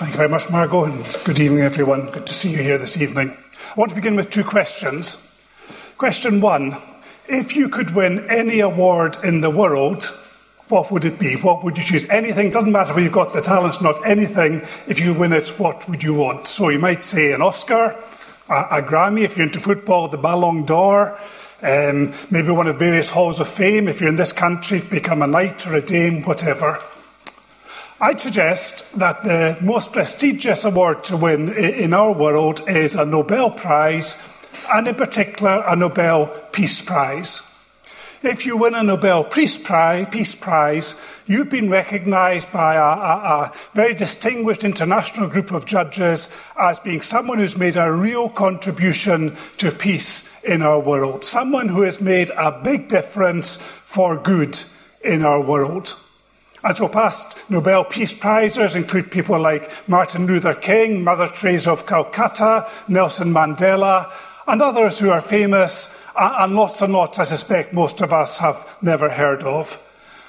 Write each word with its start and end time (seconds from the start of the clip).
Thank 0.00 0.12
you 0.12 0.16
very 0.16 0.30
much, 0.30 0.48
Margot, 0.48 0.84
and 0.84 1.04
good 1.24 1.38
evening, 1.38 1.60
everyone. 1.60 2.10
Good 2.10 2.26
to 2.28 2.32
see 2.32 2.52
you 2.52 2.62
here 2.62 2.78
this 2.78 3.02
evening. 3.02 3.36
I 3.68 3.74
want 3.78 3.90
to 3.90 3.94
begin 3.94 4.16
with 4.16 4.30
two 4.30 4.42
questions. 4.42 5.44
Question 5.98 6.40
one 6.40 6.78
If 7.28 7.54
you 7.54 7.68
could 7.68 7.94
win 7.94 8.26
any 8.30 8.60
award 8.60 9.18
in 9.22 9.42
the 9.42 9.50
world, 9.50 10.04
what 10.68 10.90
would 10.90 11.04
it 11.04 11.18
be? 11.18 11.34
What 11.34 11.62
would 11.62 11.76
you 11.76 11.84
choose? 11.84 12.08
Anything, 12.08 12.48
doesn't 12.48 12.72
matter 12.72 12.94
whether 12.94 13.02
you've 13.02 13.12
got 13.12 13.34
the 13.34 13.42
talents, 13.42 13.82
or 13.82 13.84
not 13.84 14.06
anything. 14.06 14.62
If 14.86 15.00
you 15.00 15.12
win 15.12 15.34
it, 15.34 15.48
what 15.60 15.86
would 15.86 16.02
you 16.02 16.14
want? 16.14 16.46
So 16.46 16.70
you 16.70 16.78
might 16.78 17.02
say 17.02 17.34
an 17.34 17.42
Oscar, 17.42 18.02
a, 18.48 18.78
a 18.78 18.82
Grammy, 18.82 19.24
if 19.24 19.36
you're 19.36 19.46
into 19.46 19.60
football, 19.60 20.08
the 20.08 20.16
Ballon 20.16 20.64
d'Or, 20.64 21.18
um, 21.62 22.14
maybe 22.30 22.50
one 22.50 22.68
of 22.68 22.78
various 22.78 23.10
halls 23.10 23.38
of 23.38 23.48
fame. 23.48 23.86
If 23.86 24.00
you're 24.00 24.08
in 24.08 24.16
this 24.16 24.32
country, 24.32 24.80
become 24.80 25.20
a 25.20 25.26
knight 25.26 25.66
or 25.66 25.74
a 25.74 25.82
dame, 25.82 26.22
whatever. 26.22 26.82
I'd 28.02 28.18
suggest 28.18 28.98
that 28.98 29.24
the 29.24 29.58
most 29.60 29.92
prestigious 29.92 30.64
award 30.64 31.04
to 31.04 31.18
win 31.18 31.52
in 31.52 31.92
our 31.92 32.14
world 32.14 32.62
is 32.66 32.94
a 32.94 33.04
Nobel 33.04 33.50
Prize, 33.50 34.26
and 34.72 34.88
in 34.88 34.94
particular, 34.94 35.62
a 35.66 35.76
Nobel 35.76 36.28
Peace 36.50 36.80
Prize. 36.80 37.46
If 38.22 38.46
you 38.46 38.56
win 38.56 38.74
a 38.74 38.82
Nobel 38.82 39.24
Peace 39.24 39.58
Prize, 39.58 40.98
you've 41.26 41.50
been 41.50 41.68
recognised 41.68 42.50
by 42.50 42.76
a, 42.76 42.80
a, 42.80 42.82
a, 42.82 43.52
very 43.74 43.92
distinguished 43.92 44.64
international 44.64 45.28
group 45.28 45.52
of 45.52 45.66
judges 45.66 46.34
as 46.58 46.80
being 46.80 47.02
someone 47.02 47.36
who's 47.36 47.58
made 47.58 47.76
a 47.76 47.92
real 47.92 48.30
contribution 48.30 49.36
to 49.58 49.70
peace 49.70 50.42
in 50.42 50.62
our 50.62 50.80
world, 50.80 51.22
someone 51.22 51.68
who 51.68 51.82
has 51.82 52.00
made 52.00 52.30
a 52.38 52.62
big 52.64 52.88
difference 52.88 53.58
for 53.58 54.16
good 54.16 54.58
in 55.04 55.22
our 55.22 55.42
world. 55.42 55.99
And 56.62 56.76
so 56.76 56.88
past 56.88 57.38
Nobel 57.48 57.84
Peace 57.84 58.12
Prizers 58.12 58.76
include 58.76 59.10
people 59.10 59.38
like 59.40 59.88
Martin 59.88 60.26
Luther 60.26 60.54
King, 60.54 61.02
Mother 61.02 61.28
Teresa 61.28 61.72
of 61.72 61.86
Calcutta, 61.86 62.68
Nelson 62.86 63.32
Mandela, 63.32 64.12
and 64.46 64.60
others 64.60 64.98
who 64.98 65.10
are 65.10 65.22
famous, 65.22 66.04
and 66.16 66.54
lots 66.54 66.82
and 66.82 66.92
lots 66.92 67.18
I 67.18 67.24
suspect 67.24 67.72
most 67.72 68.02
of 68.02 68.12
us 68.12 68.38
have 68.38 68.76
never 68.82 69.08
heard 69.08 69.42
of. 69.42 69.86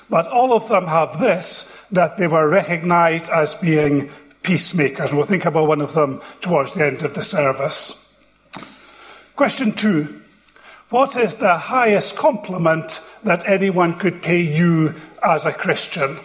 But 0.10 0.28
all 0.28 0.54
of 0.54 0.70
them 0.70 0.88
have 0.88 1.20
this, 1.20 1.86
that 1.92 2.18
they 2.18 2.28
were 2.28 2.50
recognized 2.50 3.30
as 3.30 3.56
being 3.56 4.10
peacemakers. 4.44 5.14
We'll 5.14 5.26
think 5.26 5.46
about 5.46 5.68
one 5.68 5.82
of 5.82 5.94
them 5.94 6.22
towards 6.42 6.76
the 6.76 6.86
end 6.86 7.04
of 7.04 7.14
the 7.14 7.24
service. 7.24 7.98
Question 9.36 9.72
two. 9.74 10.22
What 10.90 11.16
is 11.16 11.38
the 11.38 11.56
highest 11.56 12.16
compliment 12.16 13.00
that 13.24 13.48
anyone 13.48 13.98
could 13.98 14.22
pay 14.22 14.42
you 14.42 14.94
as 15.24 15.46
a 15.46 15.54
Christian? 15.54 16.18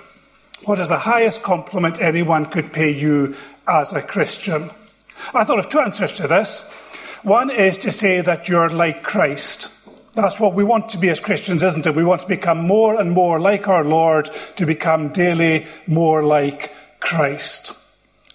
What 0.65 0.79
is 0.79 0.89
the 0.89 0.99
highest 0.99 1.43
compliment 1.43 2.01
anyone 2.01 2.47
could 2.47 2.73
pay 2.73 2.91
you 2.91 3.37
as 3.69 3.93
a 3.93 4.03
Christian? 4.03 4.71
I 5.35 5.45
thought 5.45 5.59
of 5.59 5.69
two 5.69 5.81
answers 5.81 6.13
to 6.15 6.27
this. 6.27 6.69
One 7.23 7.51
is 7.51 7.79
to 7.79 7.91
say 7.91 8.21
that 8.21 8.49
you're 8.49 8.71
like 8.71 9.03
Christ. 9.03 9.73
That's 10.15 10.41
what 10.41 10.55
we 10.55 10.65
want 10.65 10.89
to 10.91 10.99
be 10.99 11.11
as 11.11 11.21
Christians, 11.21 11.63
isn't 11.63 11.87
it? 11.87 11.95
We 11.95 12.05
want 12.05 12.23
to 12.23 12.29
become 12.29 12.67
more 12.67 12.99
and 12.99 13.13
more 13.13 13.39
like 13.39 13.69
our 13.69 13.85
Lord, 13.85 14.31
to 14.57 14.65
become 14.65 15.11
daily 15.13 15.67
more 15.87 16.23
like 16.23 16.73
Christ. 17.01 17.79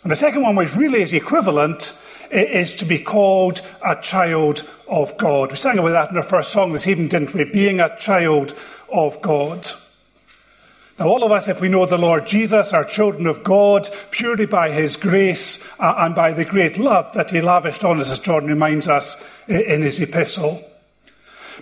And 0.04 0.12
the 0.12 0.16
second 0.16 0.44
one, 0.44 0.56
which 0.56 0.76
really 0.76 1.02
is 1.02 1.14
equivalent, 1.14 1.98
is 2.30 2.76
to 2.76 2.86
be 2.86 3.00
called 3.00 3.62
a 3.84 4.00
child 4.02 4.70
of 4.88 5.18
God. 5.18 5.52
We 5.52 5.58
sang 5.58 5.80
about 5.80 5.92
that 5.92 6.12
in 6.12 6.18
our 6.18 6.24
first 6.24 6.52
song 6.52 6.72
this 6.72 6.88
evening, 6.88 7.08
didn't 7.08 7.34
we? 7.34 7.46
Being 7.46 7.80
a 7.80 7.96
child 7.98 8.54
of 8.94 9.22
God. 9.22 9.68
Now, 11.02 11.08
all 11.08 11.24
of 11.24 11.32
us, 11.32 11.48
if 11.48 11.60
we 11.60 11.68
know 11.68 11.88
the 11.88 11.98
Lord 11.98 12.28
Jesus, 12.28 12.74
are 12.74 12.86
children 12.86 13.26
of 13.26 13.44
God 13.44 13.90
purely 14.12 14.46
by 14.46 14.70
his 14.70 14.96
grace 14.96 15.68
uh, 15.80 15.96
and 15.98 16.14
by 16.14 16.32
the 16.32 16.46
great 16.46 16.78
love 16.78 17.12
that 17.16 17.32
he 17.32 17.42
lavished 17.42 17.84
on 17.84 18.00
us, 18.00 18.12
as 18.12 18.20
John 18.20 18.46
reminds 18.46 18.88
us 18.88 19.28
in 19.48 19.82
his 19.82 20.00
epistle. 20.00 20.64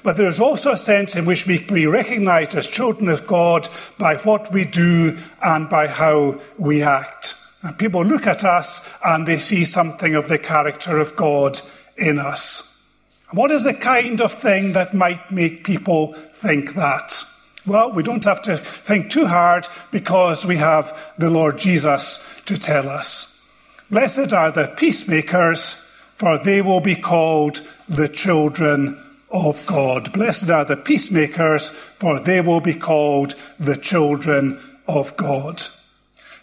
But 0.04 0.18
there 0.18 0.28
is 0.28 0.42
also 0.42 0.74
a 0.74 0.78
sense 0.78 1.16
in 1.16 1.24
which 1.24 1.48
we 1.48 1.60
can 1.60 1.74
be 1.74 1.86
recognized 1.86 2.54
as 2.54 2.68
children 2.68 3.08
of 3.08 3.26
God 3.28 3.70
by 3.98 4.18
what 4.18 4.52
we 4.52 4.66
do 4.66 5.18
and 5.42 5.70
by 5.70 5.88
how 5.88 6.42
we 6.58 6.84
act. 6.84 7.38
And 7.64 7.78
people 7.78 8.04
look 8.04 8.28
at 8.28 8.44
us 8.44 8.94
and 9.06 9.26
they 9.26 9.38
see 9.38 9.64
something 9.64 10.16
of 10.16 10.28
the 10.28 10.38
character 10.38 10.98
of 10.98 11.16
God 11.16 11.62
in 11.96 12.20
us. 12.20 12.84
what 13.32 13.52
is 13.52 13.64
the 13.64 13.74
kind 13.74 14.20
of 14.20 14.34
thing 14.34 14.74
that 14.74 14.94
might 14.94 15.32
make 15.32 15.64
people 15.64 16.12
think 16.12 16.74
that? 16.74 17.24
Well, 17.66 17.92
we 17.92 18.04
don't 18.04 18.24
have 18.24 18.42
to 18.44 18.58
think 18.58 19.12
too 19.12 19.28
hard 19.28 19.68
because 19.92 20.46
we 20.46 20.58
have 20.58 21.14
the 21.18 21.30
Lord 21.30 21.58
Jesus 21.58 22.26
to 22.46 22.58
tell 22.58 22.90
us. 22.90 23.46
Blessed 23.92 24.34
are 24.34 24.52
the 24.52 24.74
peacemakers, 24.78 25.74
for 26.16 26.38
they 26.38 26.62
will 26.62 26.82
be 26.82 26.96
called 26.96 27.62
the 27.88 28.08
children 28.08 29.04
of 29.32 29.66
God. 29.66 30.14
Blessed 30.14 30.50
are 30.50 30.66
the 30.66 30.78
peacemakers, 30.78 31.70
for 31.70 32.20
they 32.20 32.42
will 32.42 32.62
be 32.62 32.74
called 32.74 33.36
the 33.60 33.78
children 33.78 34.60
of 34.88 35.16
God. 35.18 35.62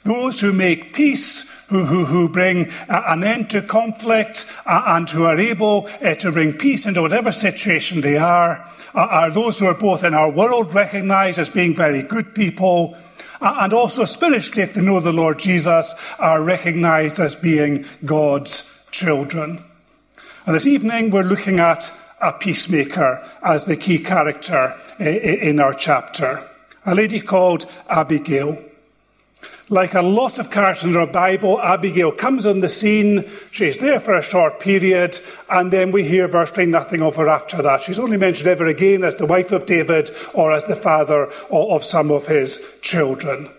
Those 0.05 0.41
who 0.41 0.53
make 0.53 0.95
peace 0.95 1.51
who, 1.69 1.85
who, 1.85 2.05
who 2.05 2.29
bring 2.29 2.71
an 2.89 3.25
end 3.25 3.51
to 3.51 3.63
conflict 3.63 4.51
and 4.67 5.09
who 5.11 5.25
are 5.25 5.39
able 5.39 5.89
uh, 6.03 6.15
to 6.17 6.31
bring 6.33 6.53
peace 6.53 6.87
into 6.87 7.03
whatever 7.03 7.33
situation 7.33 8.01
they 8.01 8.17
are, 8.17 8.65
are 8.95 9.31
those 9.31 9.59
who 9.59 9.67
are 9.67 9.75
both 9.75 10.05
in 10.05 10.15
our 10.15 10.31
world 10.31 10.73
recognized 10.75 11.39
as 11.39 11.49
being 11.49 11.75
very 11.75 12.03
good 12.03 12.35
people 12.35 12.97
and 13.41 13.73
also 13.73 14.05
spiritually, 14.05 14.63
if 14.63 14.75
they 14.75 14.81
know 14.81 15.01
the 15.01 15.13
Lord 15.13 15.39
Jesus, 15.39 15.95
are 16.19 16.43
recognized 16.43 17.21
as 17.21 17.35
being 17.35 17.85
God's 18.05 18.87
children. 18.91 19.63
And 20.47 20.55
this 20.55 20.67
evening 20.67 21.11
we're 21.11 21.23
looking 21.23 21.59
at 21.59 21.91
a 22.21 22.33
peacemaker 22.33 23.29
as 23.43 23.67
the 23.67 23.77
key 23.77 23.99
character 23.99 24.75
in 24.99 25.61
our 25.61 25.75
chapter. 25.75 26.43
A 26.87 26.95
lady 26.95 27.21
called 27.21 27.67
Abigail. 27.91 28.59
Like 29.69 29.95
a 29.95 30.03
lot 30.03 30.39
of 30.39 30.53
characters 30.53 30.87
in 30.87 30.97
our 30.97 31.09
Bible, 31.09 31.61
Abigail 31.61 32.13
comes 32.13 32.47
on 32.47 32.61
the 32.61 32.69
scene. 32.69 33.29
She's 33.51 33.79
there 33.79 33.99
for 33.99 34.17
a 34.17 34.23
short 34.23 34.61
period, 34.61 35.19
and 35.51 35.73
then 35.73 35.91
we 35.91 36.05
hear 36.05 36.29
virtually 36.29 36.67
nothing 36.67 37.03
of 37.03 37.17
her 37.17 37.27
after 37.27 37.61
that. 37.63 37.81
She's 37.81 37.99
only 37.99 38.17
mentioned 38.17 38.47
ever 38.47 38.67
again 38.67 39.03
as 39.03 39.17
the 39.17 39.27
wife 39.27 39.51
of 39.51 39.67
David 39.67 40.13
or 40.35 40.53
as 40.53 40.65
the 40.65 40.77
father 40.77 41.29
of 41.51 41.83
some 41.83 42.13
of 42.13 42.29
his 42.29 42.79
children. 42.81 43.51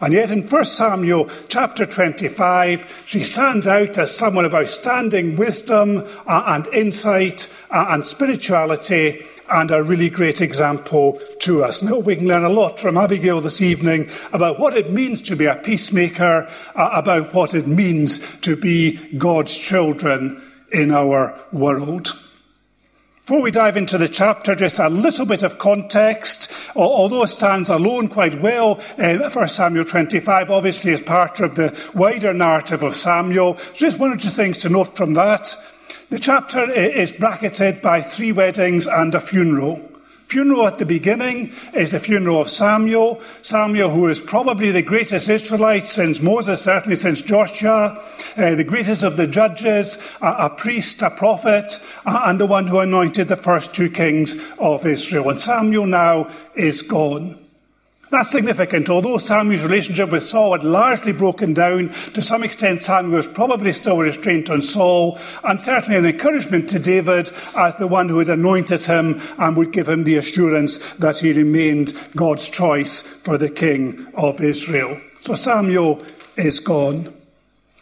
And 0.00 0.12
yet 0.12 0.30
in 0.30 0.46
1 0.46 0.64
Samuel 0.64 1.28
chapter 1.48 1.84
25, 1.84 3.02
she 3.04 3.24
stands 3.24 3.66
out 3.66 3.98
as 3.98 4.16
someone 4.16 4.44
of 4.44 4.54
outstanding 4.54 5.34
wisdom 5.34 6.04
uh, 6.26 6.44
and 6.46 6.68
insight 6.68 7.52
uh, 7.70 7.86
and 7.90 8.04
spirituality 8.04 9.24
and 9.50 9.70
a 9.70 9.82
really 9.82 10.08
great 10.08 10.40
example 10.40 11.20
to 11.40 11.64
us. 11.64 11.82
Now, 11.82 11.98
we 11.98 12.14
can 12.14 12.28
learn 12.28 12.44
a 12.44 12.48
lot 12.48 12.78
from 12.78 12.96
Abigail 12.96 13.40
this 13.40 13.60
evening 13.60 14.08
about 14.32 14.60
what 14.60 14.76
it 14.76 14.92
means 14.92 15.20
to 15.22 15.36
be 15.36 15.46
a 15.46 15.56
peacemaker, 15.56 16.48
uh, 16.76 16.90
about 16.92 17.34
what 17.34 17.54
it 17.54 17.66
means 17.66 18.38
to 18.40 18.54
be 18.54 18.96
God's 19.16 19.56
children 19.58 20.42
in 20.70 20.92
our 20.92 21.38
world. 21.50 22.12
Before 23.28 23.42
we 23.42 23.50
dive 23.50 23.76
into 23.76 23.98
the 23.98 24.08
chapter, 24.08 24.54
just 24.54 24.78
a 24.78 24.88
little 24.88 25.26
bit 25.26 25.42
of 25.42 25.58
context. 25.58 26.50
Although 26.74 27.24
it 27.24 27.26
stands 27.26 27.68
alone 27.68 28.08
quite 28.08 28.40
well, 28.40 28.80
uh, 28.98 29.18
1 29.18 29.48
Samuel 29.48 29.84
25 29.84 30.50
obviously 30.50 30.92
is 30.92 31.02
part 31.02 31.38
of 31.40 31.54
the 31.54 31.78
wider 31.94 32.32
narrative 32.32 32.82
of 32.82 32.96
Samuel. 32.96 33.58
Just 33.74 33.98
one 33.98 34.12
or 34.12 34.16
two 34.16 34.30
things 34.30 34.56
to 34.62 34.70
note 34.70 34.96
from 34.96 35.12
that. 35.12 35.54
The 36.08 36.18
chapter 36.18 36.70
is 36.70 37.12
bracketed 37.12 37.82
by 37.82 38.00
three 38.00 38.32
weddings 38.32 38.86
and 38.86 39.14
a 39.14 39.20
funeral. 39.20 39.97
Funeral 40.28 40.66
at 40.66 40.76
the 40.76 40.84
beginning 40.84 41.54
is 41.72 41.92
the 41.92 41.98
funeral 42.00 42.42
of 42.42 42.50
Samuel. 42.50 43.22
Samuel, 43.40 43.88
who 43.88 44.08
is 44.08 44.20
probably 44.20 44.70
the 44.70 44.82
greatest 44.82 45.30
Israelite 45.30 45.86
since 45.86 46.20
Moses, 46.20 46.62
certainly 46.62 46.96
since 46.96 47.22
Joshua, 47.22 47.98
uh, 48.36 48.54
the 48.54 48.62
greatest 48.62 49.02
of 49.02 49.16
the 49.16 49.26
judges, 49.26 49.96
a, 50.20 50.26
a 50.40 50.50
priest, 50.50 51.00
a 51.00 51.08
prophet, 51.08 51.82
uh, 52.04 52.24
and 52.26 52.38
the 52.38 52.44
one 52.44 52.66
who 52.66 52.78
anointed 52.78 53.28
the 53.28 53.38
first 53.38 53.74
two 53.74 53.88
kings 53.88 54.52
of 54.58 54.84
Israel. 54.84 55.30
And 55.30 55.40
Samuel 55.40 55.86
now 55.86 56.30
is 56.54 56.82
gone. 56.82 57.47
That's 58.10 58.30
significant. 58.30 58.88
Although 58.88 59.18
Samuel's 59.18 59.62
relationship 59.62 60.10
with 60.10 60.22
Saul 60.22 60.52
had 60.52 60.64
largely 60.64 61.12
broken 61.12 61.52
down, 61.52 61.90
to 62.14 62.22
some 62.22 62.42
extent 62.42 62.82
Samuel 62.82 63.16
was 63.16 63.28
probably 63.28 63.72
still 63.72 64.00
a 64.00 64.04
restraint 64.04 64.48
on 64.48 64.62
Saul, 64.62 65.18
and 65.44 65.60
certainly 65.60 65.98
an 65.98 66.06
encouragement 66.06 66.70
to 66.70 66.78
David 66.78 67.30
as 67.54 67.74
the 67.76 67.86
one 67.86 68.08
who 68.08 68.18
had 68.18 68.30
anointed 68.30 68.84
him 68.84 69.20
and 69.38 69.56
would 69.56 69.72
give 69.72 69.88
him 69.88 70.04
the 70.04 70.16
assurance 70.16 70.94
that 70.94 71.18
he 71.18 71.32
remained 71.32 71.92
God's 72.16 72.48
choice 72.48 73.02
for 73.02 73.36
the 73.36 73.50
king 73.50 74.06
of 74.14 74.40
Israel. 74.40 74.98
So 75.20 75.34
Samuel 75.34 76.02
is 76.36 76.60
gone. 76.60 77.08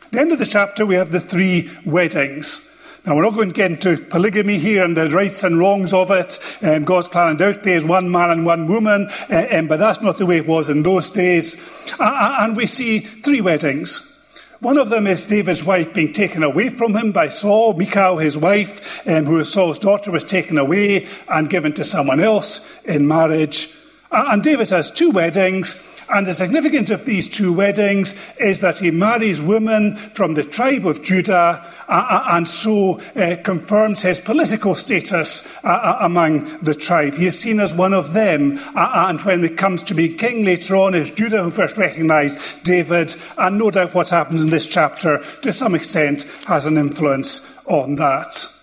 At 0.06 0.10
the 0.10 0.20
end 0.20 0.32
of 0.32 0.38
the 0.38 0.46
chapter, 0.46 0.84
we 0.84 0.96
have 0.96 1.12
the 1.12 1.20
three 1.20 1.70
weddings. 1.84 2.75
Now, 3.06 3.14
we're 3.14 3.22
not 3.22 3.34
going 3.34 3.50
to 3.50 3.54
get 3.54 3.70
into 3.70 3.98
polygamy 3.98 4.58
here 4.58 4.84
and 4.84 4.96
the 4.96 5.08
rights 5.08 5.44
and 5.44 5.60
wrongs 5.60 5.92
of 5.92 6.10
it. 6.10 6.58
Um, 6.64 6.82
God's 6.82 7.08
plan 7.08 7.28
and 7.28 7.40
out 7.40 7.62
there 7.62 7.76
is 7.76 7.84
one 7.84 8.10
man 8.10 8.30
and 8.30 8.44
one 8.44 8.66
woman, 8.66 9.08
uh, 9.30 9.46
um, 9.52 9.68
but 9.68 9.78
that's 9.78 10.02
not 10.02 10.18
the 10.18 10.26
way 10.26 10.38
it 10.38 10.48
was 10.48 10.68
in 10.68 10.82
those 10.82 11.10
days. 11.10 11.94
Uh, 12.00 12.38
and 12.40 12.56
we 12.56 12.66
see 12.66 12.98
three 12.98 13.40
weddings. 13.40 14.12
One 14.58 14.76
of 14.76 14.90
them 14.90 15.06
is 15.06 15.24
David's 15.24 15.62
wife 15.62 15.94
being 15.94 16.12
taken 16.12 16.42
away 16.42 16.68
from 16.68 16.96
him 16.96 17.12
by 17.12 17.28
Saul. 17.28 17.74
Michal, 17.74 18.16
his 18.16 18.36
wife, 18.36 19.06
um, 19.06 19.24
who 19.24 19.38
is 19.38 19.52
Saul's 19.52 19.78
daughter, 19.78 20.10
was 20.10 20.24
taken 20.24 20.58
away 20.58 21.06
and 21.28 21.48
given 21.48 21.74
to 21.74 21.84
someone 21.84 22.18
else 22.18 22.82
in 22.86 23.06
marriage. 23.06 23.72
And 24.10 24.42
David 24.42 24.70
has 24.70 24.90
two 24.90 25.12
weddings. 25.12 25.95
And 26.08 26.26
the 26.26 26.34
significance 26.34 26.90
of 26.90 27.04
these 27.04 27.28
two 27.28 27.52
weddings 27.52 28.36
is 28.38 28.60
that 28.60 28.80
he 28.80 28.90
marries 28.90 29.42
women 29.42 29.96
from 29.96 30.34
the 30.34 30.44
tribe 30.44 30.86
of 30.86 31.02
Judah 31.02 31.66
uh, 31.88 32.06
uh 32.08 32.24
and 32.30 32.48
so 32.48 33.00
uh, 33.16 33.36
confirms 33.42 34.02
his 34.02 34.20
political 34.20 34.74
status 34.74 35.46
uh, 35.64 35.68
uh, 35.68 35.98
among 36.00 36.44
the 36.60 36.74
tribe. 36.74 37.14
He 37.14 37.26
is 37.26 37.38
seen 37.38 37.60
as 37.60 37.74
one 37.74 37.92
of 37.92 38.12
them. 38.12 38.58
Uh, 38.74 39.06
and 39.08 39.20
when 39.22 39.44
it 39.44 39.56
comes 39.56 39.82
to 39.84 39.94
being 39.94 40.16
king 40.16 40.44
later 40.44 40.76
on, 40.76 40.94
it's 40.94 41.10
Judah 41.10 41.42
who 41.42 41.50
first 41.50 41.76
recognized 41.76 42.62
David. 42.64 43.14
And 43.36 43.58
no 43.58 43.70
doubt 43.70 43.94
what 43.94 44.10
happens 44.10 44.44
in 44.44 44.50
this 44.50 44.66
chapter, 44.66 45.18
to 45.42 45.52
some 45.52 45.74
extent, 45.74 46.24
has 46.46 46.66
an 46.66 46.76
influence 46.76 47.58
on 47.66 47.96
that. 47.96 48.55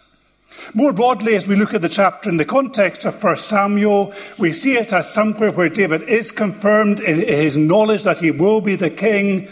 More 0.73 0.93
broadly, 0.93 1.35
as 1.35 1.47
we 1.47 1.55
look 1.55 1.73
at 1.73 1.81
the 1.81 1.89
chapter 1.89 2.29
in 2.29 2.37
the 2.37 2.45
context 2.45 3.05
of 3.05 3.21
1 3.21 3.37
Samuel, 3.37 4.13
we 4.37 4.53
see 4.53 4.77
it 4.77 4.93
as 4.93 5.13
somewhere 5.13 5.51
where 5.51 5.69
David 5.69 6.03
is 6.03 6.31
confirmed 6.31 6.99
in 6.99 7.17
his 7.17 7.55
knowledge 7.55 8.03
that 8.03 8.19
he 8.19 8.31
will 8.31 8.61
be 8.61 8.75
the 8.75 8.89
king, 8.89 9.47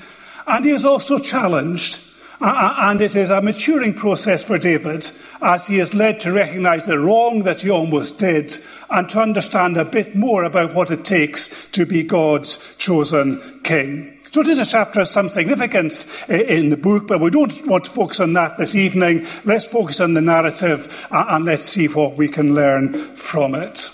and 0.48 0.66
he 0.66 0.72
is 0.72 0.86
also 0.86 1.20
challenged. 1.20 2.08
And 2.44 3.02
it 3.02 3.16
is 3.16 3.30
a 3.30 3.42
maturing 3.42 3.94
process 3.94 4.44
for 4.44 4.58
David 4.58 5.06
as 5.44 5.68
he 5.68 5.78
is 5.78 5.94
led 5.94 6.20
to 6.22 6.34
recognize 6.34 6.88
the 6.88 6.98
wrong 6.98 7.44
that 7.44 7.62
he 7.62 7.70
almost 7.70 8.20
did 8.20 8.58
and 8.90 9.08
to 9.10 9.20
understand 9.20 9.78
a 9.78 9.86
bit 9.86 10.16
more 10.16 10.44
about 10.44 10.74
what 10.74 10.90
it 10.90 11.06
takes 11.06 11.70
to 11.70 11.86
be 11.86 12.02
God's 12.02 12.76
chosen 12.78 13.60
king. 13.62 14.18
So 14.32 14.40
it 14.40 14.48
is 14.48 14.60
a 14.60 14.66
chapter 14.66 15.02
of 15.02 15.10
some 15.10 15.28
significance 15.28 16.28
in 16.30 16.70
the 16.70 16.78
book, 16.78 17.06
but 17.06 17.20
we 17.20 17.30
don't 17.30 17.68
want 17.68 17.84
to 17.84 17.90
focus 17.90 18.22
on 18.22 18.32
that 18.34 18.58
this 18.58 18.76
evening. 18.76 19.28
Let's 19.44 19.68
focus 19.68 20.00
on 20.00 20.14
the 20.14 20.22
narrative 20.22 21.06
and 21.12 21.44
let's 21.44 21.66
see 21.66 21.88
what 21.88 22.16
we 22.16 22.30
can 22.30 22.56
learn 22.56 22.94
from 22.94 23.56
it. 23.56 23.90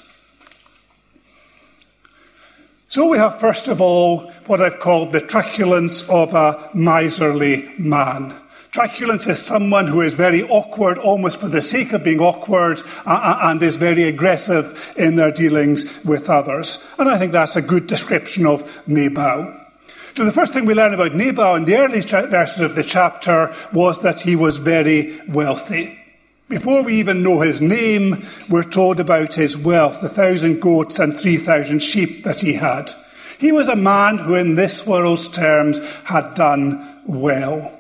So 2.88 3.10
we 3.10 3.18
have, 3.18 3.40
first 3.40 3.68
of 3.68 3.82
all, 3.82 4.30
what 4.46 4.62
I've 4.62 4.80
called 4.80 5.12
the 5.12 5.22
truculence 5.22 6.08
of 6.08 6.36
a 6.36 6.70
miserly 6.72 7.74
man. 7.80 8.36
Truculence 8.70 9.26
is 9.26 9.44
someone 9.44 9.88
who 9.88 10.02
is 10.02 10.14
very 10.14 10.44
awkward, 10.44 11.00
almost 11.00 11.42
for 11.42 11.48
the 11.48 11.64
sake 11.64 11.94
of 11.94 12.04
being 12.04 12.20
awkward, 12.20 12.80
and 13.08 13.64
is 13.64 13.76
very 13.76 14.04
aggressive 14.04 14.94
in 14.98 15.16
their 15.16 15.32
dealings 15.32 16.06
with 16.06 16.30
others. 16.30 16.94
And 17.00 17.10
I 17.10 17.18
think 17.18 17.32
that's 17.32 17.56
a 17.56 17.62
good 17.64 17.88
description 17.88 18.46
of 18.46 18.88
Nabal. 18.88 19.64
So 20.18 20.26
the 20.26 20.32
first 20.32 20.52
thing 20.52 20.66
we 20.66 20.74
learn 20.74 20.96
about 20.96 21.14
Nabal 21.14 21.58
in 21.58 21.66
the 21.66 21.76
early 21.76 22.02
verses 22.02 22.62
of 22.62 22.74
the 22.74 22.84
chapter 22.84 23.54
was 23.72 24.02
that 24.02 24.20
he 24.20 24.36
was 24.36 24.58
very 24.58 25.16
wealthy. 25.28 25.96
Before 26.50 26.82
we 26.82 26.96
even 26.96 27.22
know 27.22 27.42
his 27.42 27.62
name, 27.62 28.26
we're 28.50 28.64
told 28.64 29.00
about 29.00 29.36
his 29.36 29.56
wealth, 29.56 30.02
the 30.02 30.10
thousand 30.10 30.60
goats 30.60 30.98
and 30.98 31.16
three 31.16 31.38
thousand 31.38 31.84
sheep 31.84 32.24
that 32.24 32.42
he 32.42 32.54
had. 32.54 32.90
He 33.38 33.52
was 33.52 33.68
a 33.68 33.76
man 33.76 34.18
who, 34.18 34.34
in 34.34 34.56
this 34.56 34.88
world's 34.88 35.30
terms, 35.30 35.88
had 36.06 36.34
done 36.34 37.00
well. 37.06 37.72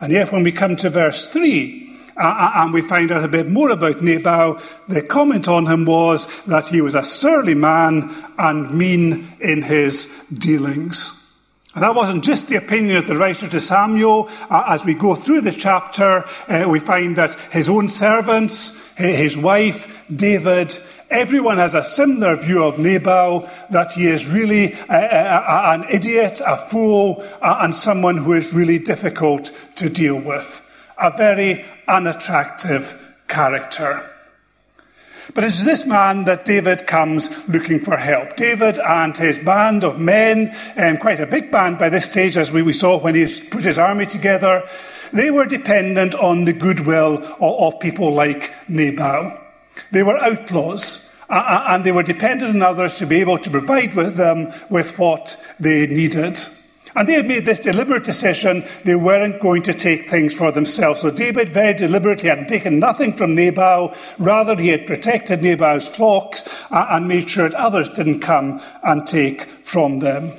And 0.00 0.10
yet, 0.10 0.32
when 0.32 0.44
we 0.44 0.50
come 0.50 0.76
to 0.76 0.88
verse 0.88 1.26
3, 1.26 1.85
uh, 2.16 2.52
and 2.56 2.72
we 2.72 2.80
find 2.80 3.12
out 3.12 3.24
a 3.24 3.28
bit 3.28 3.48
more 3.48 3.70
about 3.70 4.02
Nabal. 4.02 4.60
The 4.88 5.02
comment 5.02 5.48
on 5.48 5.66
him 5.66 5.84
was 5.84 6.26
that 6.44 6.68
he 6.68 6.80
was 6.80 6.94
a 6.94 7.04
surly 7.04 7.54
man 7.54 8.14
and 8.38 8.76
mean 8.76 9.32
in 9.40 9.62
his 9.62 10.26
dealings. 10.28 11.22
And 11.74 11.82
that 11.82 11.94
wasn't 11.94 12.24
just 12.24 12.48
the 12.48 12.56
opinion 12.56 12.96
of 12.96 13.06
the 13.06 13.18
writer 13.18 13.46
to 13.46 13.60
Samuel. 13.60 14.30
Uh, 14.48 14.64
as 14.68 14.86
we 14.86 14.94
go 14.94 15.14
through 15.14 15.42
the 15.42 15.52
chapter, 15.52 16.24
uh, 16.48 16.66
we 16.66 16.78
find 16.80 17.16
that 17.16 17.34
his 17.52 17.68
own 17.68 17.88
servants, 17.88 18.94
his 18.96 19.36
wife, 19.36 20.04
David, 20.08 20.74
everyone 21.10 21.58
has 21.58 21.74
a 21.74 21.84
similar 21.84 22.34
view 22.36 22.64
of 22.64 22.78
Nabal, 22.78 23.46
that 23.68 23.92
he 23.92 24.06
is 24.06 24.32
really 24.32 24.72
uh, 24.88 24.96
uh, 24.96 25.62
an 25.74 25.84
idiot, 25.90 26.40
a 26.46 26.56
fool, 26.56 27.22
uh, 27.42 27.58
and 27.60 27.74
someone 27.74 28.16
who 28.16 28.32
is 28.32 28.54
really 28.54 28.78
difficult 28.78 29.52
to 29.74 29.90
deal 29.90 30.18
with. 30.18 30.62
A 30.96 31.14
very 31.14 31.66
unattractive 31.88 33.14
character. 33.28 34.02
But 35.34 35.44
it's 35.44 35.64
this 35.64 35.84
man 35.84 36.24
that 36.24 36.44
David 36.44 36.86
comes 36.86 37.48
looking 37.48 37.78
for 37.78 37.96
help. 37.96 38.36
David 38.36 38.78
and 38.78 39.16
his 39.16 39.38
band 39.38 39.84
of 39.84 40.00
men, 40.00 40.56
um, 40.76 40.96
quite 40.98 41.20
a 41.20 41.26
big 41.26 41.50
band 41.50 41.78
by 41.78 41.88
this 41.88 42.06
stage, 42.06 42.36
as 42.36 42.52
we, 42.52 42.62
we 42.62 42.72
saw 42.72 42.98
when 42.98 43.14
he 43.14 43.26
put 43.50 43.64
his 43.64 43.78
army 43.78 44.06
together, 44.06 44.62
they 45.12 45.30
were 45.30 45.46
dependent 45.46 46.14
on 46.14 46.44
the 46.44 46.52
goodwill 46.52 47.18
of, 47.40 47.74
of 47.74 47.80
people 47.80 48.12
like 48.12 48.52
Nabal. 48.68 49.36
They 49.90 50.02
were 50.02 50.16
outlaws, 50.18 51.16
uh, 51.28 51.66
and 51.68 51.84
they 51.84 51.92
were 51.92 52.02
dependent 52.02 52.56
on 52.56 52.62
others 52.62 52.96
to 52.96 53.06
be 53.06 53.20
able 53.20 53.38
to 53.38 53.50
provide 53.50 53.94
with 53.94 54.16
them 54.16 54.52
with 54.70 54.98
what 54.98 55.44
they 55.58 55.86
needed. 55.86 56.38
And 56.96 57.06
they 57.06 57.12
had 57.12 57.28
made 57.28 57.44
this 57.44 57.60
deliberate 57.60 58.04
decision 58.04 58.64
they 58.84 58.94
weren't 58.96 59.40
going 59.40 59.62
to 59.62 59.74
take 59.74 60.08
things 60.08 60.34
for 60.34 60.50
themselves. 60.50 61.00
So 61.00 61.10
David 61.10 61.50
very 61.50 61.74
deliberately 61.74 62.30
had 62.30 62.48
taken 62.48 62.78
nothing 62.78 63.12
from 63.12 63.34
Nabal. 63.34 63.94
Rather, 64.18 64.56
he 64.56 64.68
had 64.68 64.86
protected 64.86 65.42
Nabal's 65.42 65.88
flocks 65.88 66.48
uh, 66.70 66.86
and 66.90 67.06
made 67.06 67.28
sure 67.28 67.48
that 67.48 67.60
others 67.60 67.90
didn't 67.90 68.20
come 68.20 68.62
and 68.82 69.06
take 69.06 69.42
from 69.42 69.98
them. 69.98 70.32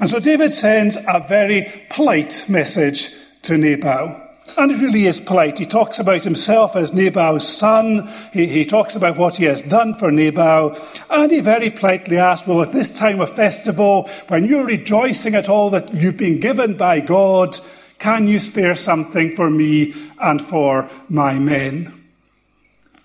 And 0.00 0.08
so 0.08 0.18
David 0.18 0.52
sends 0.52 0.96
a 0.96 1.24
very 1.28 1.86
polite 1.90 2.46
message 2.48 3.14
to 3.42 3.58
Nabal. 3.58 4.21
And 4.56 4.70
it 4.70 4.80
really 4.80 5.06
is 5.06 5.20
polite. 5.20 5.58
He 5.58 5.66
talks 5.66 5.98
about 5.98 6.24
himself 6.24 6.76
as 6.76 6.92
Nabal's 6.92 7.48
son. 7.48 8.08
He, 8.32 8.46
he, 8.46 8.64
talks 8.64 8.96
about 8.96 9.16
what 9.16 9.36
he 9.36 9.44
has 9.44 9.60
done 9.62 9.94
for 9.94 10.10
Nabal. 10.10 10.76
And 11.10 11.30
he 11.30 11.40
very 11.40 11.70
politely 11.70 12.18
asks, 12.18 12.46
Well, 12.46 12.62
at 12.62 12.72
this 12.72 12.92
time 12.92 13.20
of 13.20 13.34
festival, 13.34 14.08
when 14.28 14.44
you're 14.44 14.66
rejoicing 14.66 15.34
at 15.34 15.48
all 15.48 15.70
that 15.70 15.94
you've 15.94 16.16
been 16.16 16.40
given 16.40 16.74
by 16.74 17.00
God, 17.00 17.56
can 17.98 18.26
you 18.26 18.40
spare 18.40 18.74
something 18.74 19.32
for 19.32 19.48
me 19.48 19.94
and 20.18 20.42
for 20.42 20.88
my 21.08 21.38
men? 21.38 21.92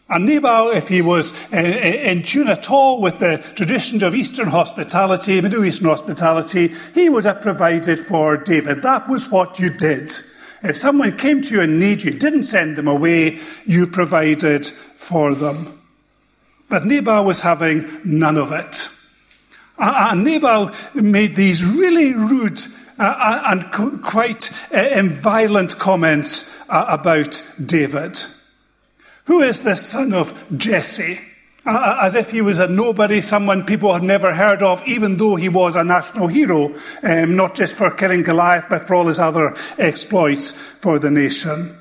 And 0.09 0.25
Nabal, 0.25 0.71
if 0.71 0.87
he 0.87 1.01
was 1.01 1.33
uh, 1.51 1.57
in 1.57 2.23
tune 2.23 2.47
at 2.47 2.71
all 2.71 3.01
with 3.01 3.19
the 3.19 3.43
traditions 3.55 4.03
of 4.03 4.15
Eastern 4.15 4.47
hospitality, 4.47 5.41
Middle 5.41 5.65
Eastern 5.65 5.89
hospitality, 5.89 6.71
he 6.93 7.09
would 7.09 7.25
have 7.25 7.41
provided 7.41 7.99
for 7.99 8.37
David. 8.37 8.83
That 8.83 9.09
was 9.09 9.29
what 9.29 9.59
you 9.59 9.69
did. 9.69 10.11
If 10.63 10.77
someone 10.77 11.17
came 11.17 11.41
to 11.41 11.55
you 11.55 11.61
in 11.61 11.79
need, 11.79 12.03
you 12.03 12.11
didn't 12.11 12.43
send 12.43 12.75
them 12.75 12.87
away, 12.87 13.39
you 13.65 13.87
provided 13.87 14.67
for 14.67 15.35
them. 15.35 15.81
But 16.69 16.85
Nabal 16.85 17.25
was 17.25 17.41
having 17.41 18.01
none 18.03 18.37
of 18.37 18.51
it. 18.51 18.89
And 19.77 20.23
Nabal 20.23 20.71
made 20.95 21.35
these 21.35 21.63
really 21.63 22.13
rude 22.13 22.59
uh, 22.99 23.43
and 23.45 24.01
quite 24.03 24.51
uh, 24.73 25.03
violent 25.03 25.77
comments 25.77 26.59
uh, 26.69 26.85
about 26.89 27.41
David. 27.63 28.17
Who 29.25 29.41
is 29.41 29.63
the 29.63 29.75
son 29.75 30.13
of 30.13 30.33
Jesse? 30.57 31.19
As 31.67 32.15
if 32.15 32.31
he 32.31 32.41
was 32.41 32.59
a 32.59 32.67
nobody, 32.67 33.21
someone 33.21 33.65
people 33.65 33.93
had 33.93 34.03
never 34.03 34.33
heard 34.33 34.63
of, 34.63 34.85
even 34.87 35.17
though 35.17 35.35
he 35.35 35.49
was 35.49 35.75
a 35.75 35.83
national 35.83 36.27
hero, 36.27 36.73
um, 37.03 37.35
not 37.35 37.55
just 37.55 37.77
for 37.77 37.91
killing 37.91 38.23
Goliath, 38.23 38.67
but 38.69 38.83
for 38.83 38.95
all 38.95 39.07
his 39.07 39.19
other 39.19 39.55
exploits 39.77 40.51
for 40.51 40.97
the 40.97 41.11
nation. 41.11 41.75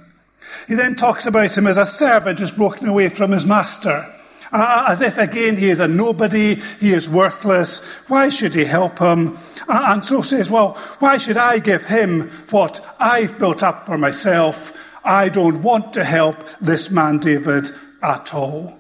He 0.66 0.74
then 0.74 0.96
talks 0.96 1.26
about 1.26 1.56
him 1.56 1.66
as 1.66 1.76
a 1.76 1.86
servant 1.86 2.40
who's 2.40 2.50
broken 2.50 2.88
away 2.88 3.08
from 3.08 3.30
his 3.30 3.46
master. 3.46 4.12
Uh, 4.52 4.86
as 4.88 5.02
if 5.02 5.18
again 5.18 5.56
he 5.56 5.68
is 5.68 5.80
a 5.80 5.88
nobody, 5.88 6.54
he 6.80 6.92
is 6.92 7.08
worthless. 7.08 7.84
Why 8.08 8.28
should 8.28 8.54
he 8.54 8.64
help 8.64 8.98
him? 8.98 9.36
Uh, 9.68 9.86
and 9.88 10.04
so 10.04 10.22
says, 10.22 10.50
well, 10.50 10.74
why 10.98 11.18
should 11.18 11.36
I 11.36 11.58
give 11.58 11.86
him 11.86 12.30
what 12.50 12.80
I've 12.98 13.38
built 13.38 13.62
up 13.62 13.84
for 13.84 13.98
myself? 13.98 14.76
I 15.04 15.28
don't 15.28 15.62
want 15.62 15.94
to 15.94 16.04
help 16.04 16.36
this 16.60 16.90
man 16.90 17.18
David 17.18 17.68
at 18.02 18.34
all. 18.34 18.75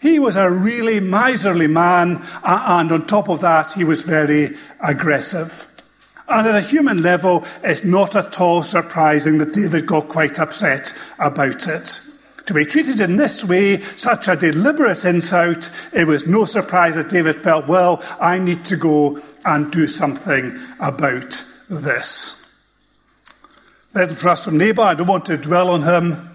He 0.00 0.18
was 0.18 0.36
a 0.36 0.50
really 0.50 0.98
miserly 0.98 1.66
man, 1.66 2.22
and 2.42 2.92
on 2.92 3.06
top 3.06 3.28
of 3.28 3.40
that, 3.40 3.72
he 3.72 3.84
was 3.84 4.02
very 4.02 4.56
aggressive. 4.82 5.66
And 6.26 6.46
at 6.46 6.54
a 6.54 6.66
human 6.66 7.02
level, 7.02 7.44
it's 7.62 7.84
not 7.84 8.16
at 8.16 8.40
all 8.40 8.62
surprising 8.62 9.38
that 9.38 9.52
David 9.52 9.86
got 9.86 10.08
quite 10.08 10.38
upset 10.38 10.98
about 11.18 11.66
it. 11.66 12.00
To 12.46 12.54
be 12.54 12.64
treated 12.64 13.00
in 13.00 13.16
this 13.16 13.44
way, 13.44 13.80
such 13.80 14.26
a 14.28 14.36
deliberate 14.36 15.04
insult, 15.04 15.70
it 15.92 16.06
was 16.06 16.26
no 16.26 16.44
surprise 16.44 16.94
that 16.94 17.10
David 17.10 17.36
felt, 17.36 17.68
well, 17.68 18.02
I 18.20 18.38
need 18.38 18.64
to 18.66 18.76
go 18.76 19.20
and 19.44 19.70
do 19.70 19.86
something 19.86 20.58
about 20.80 21.30
this. 21.68 22.40
Lesson 23.92 24.16
for 24.16 24.28
us 24.30 24.44
from 24.44 24.56
Nabal, 24.56 24.84
I 24.84 24.94
don't 24.94 25.06
want 25.06 25.26
to 25.26 25.36
dwell 25.36 25.70
on 25.70 25.82
him. 25.82 26.30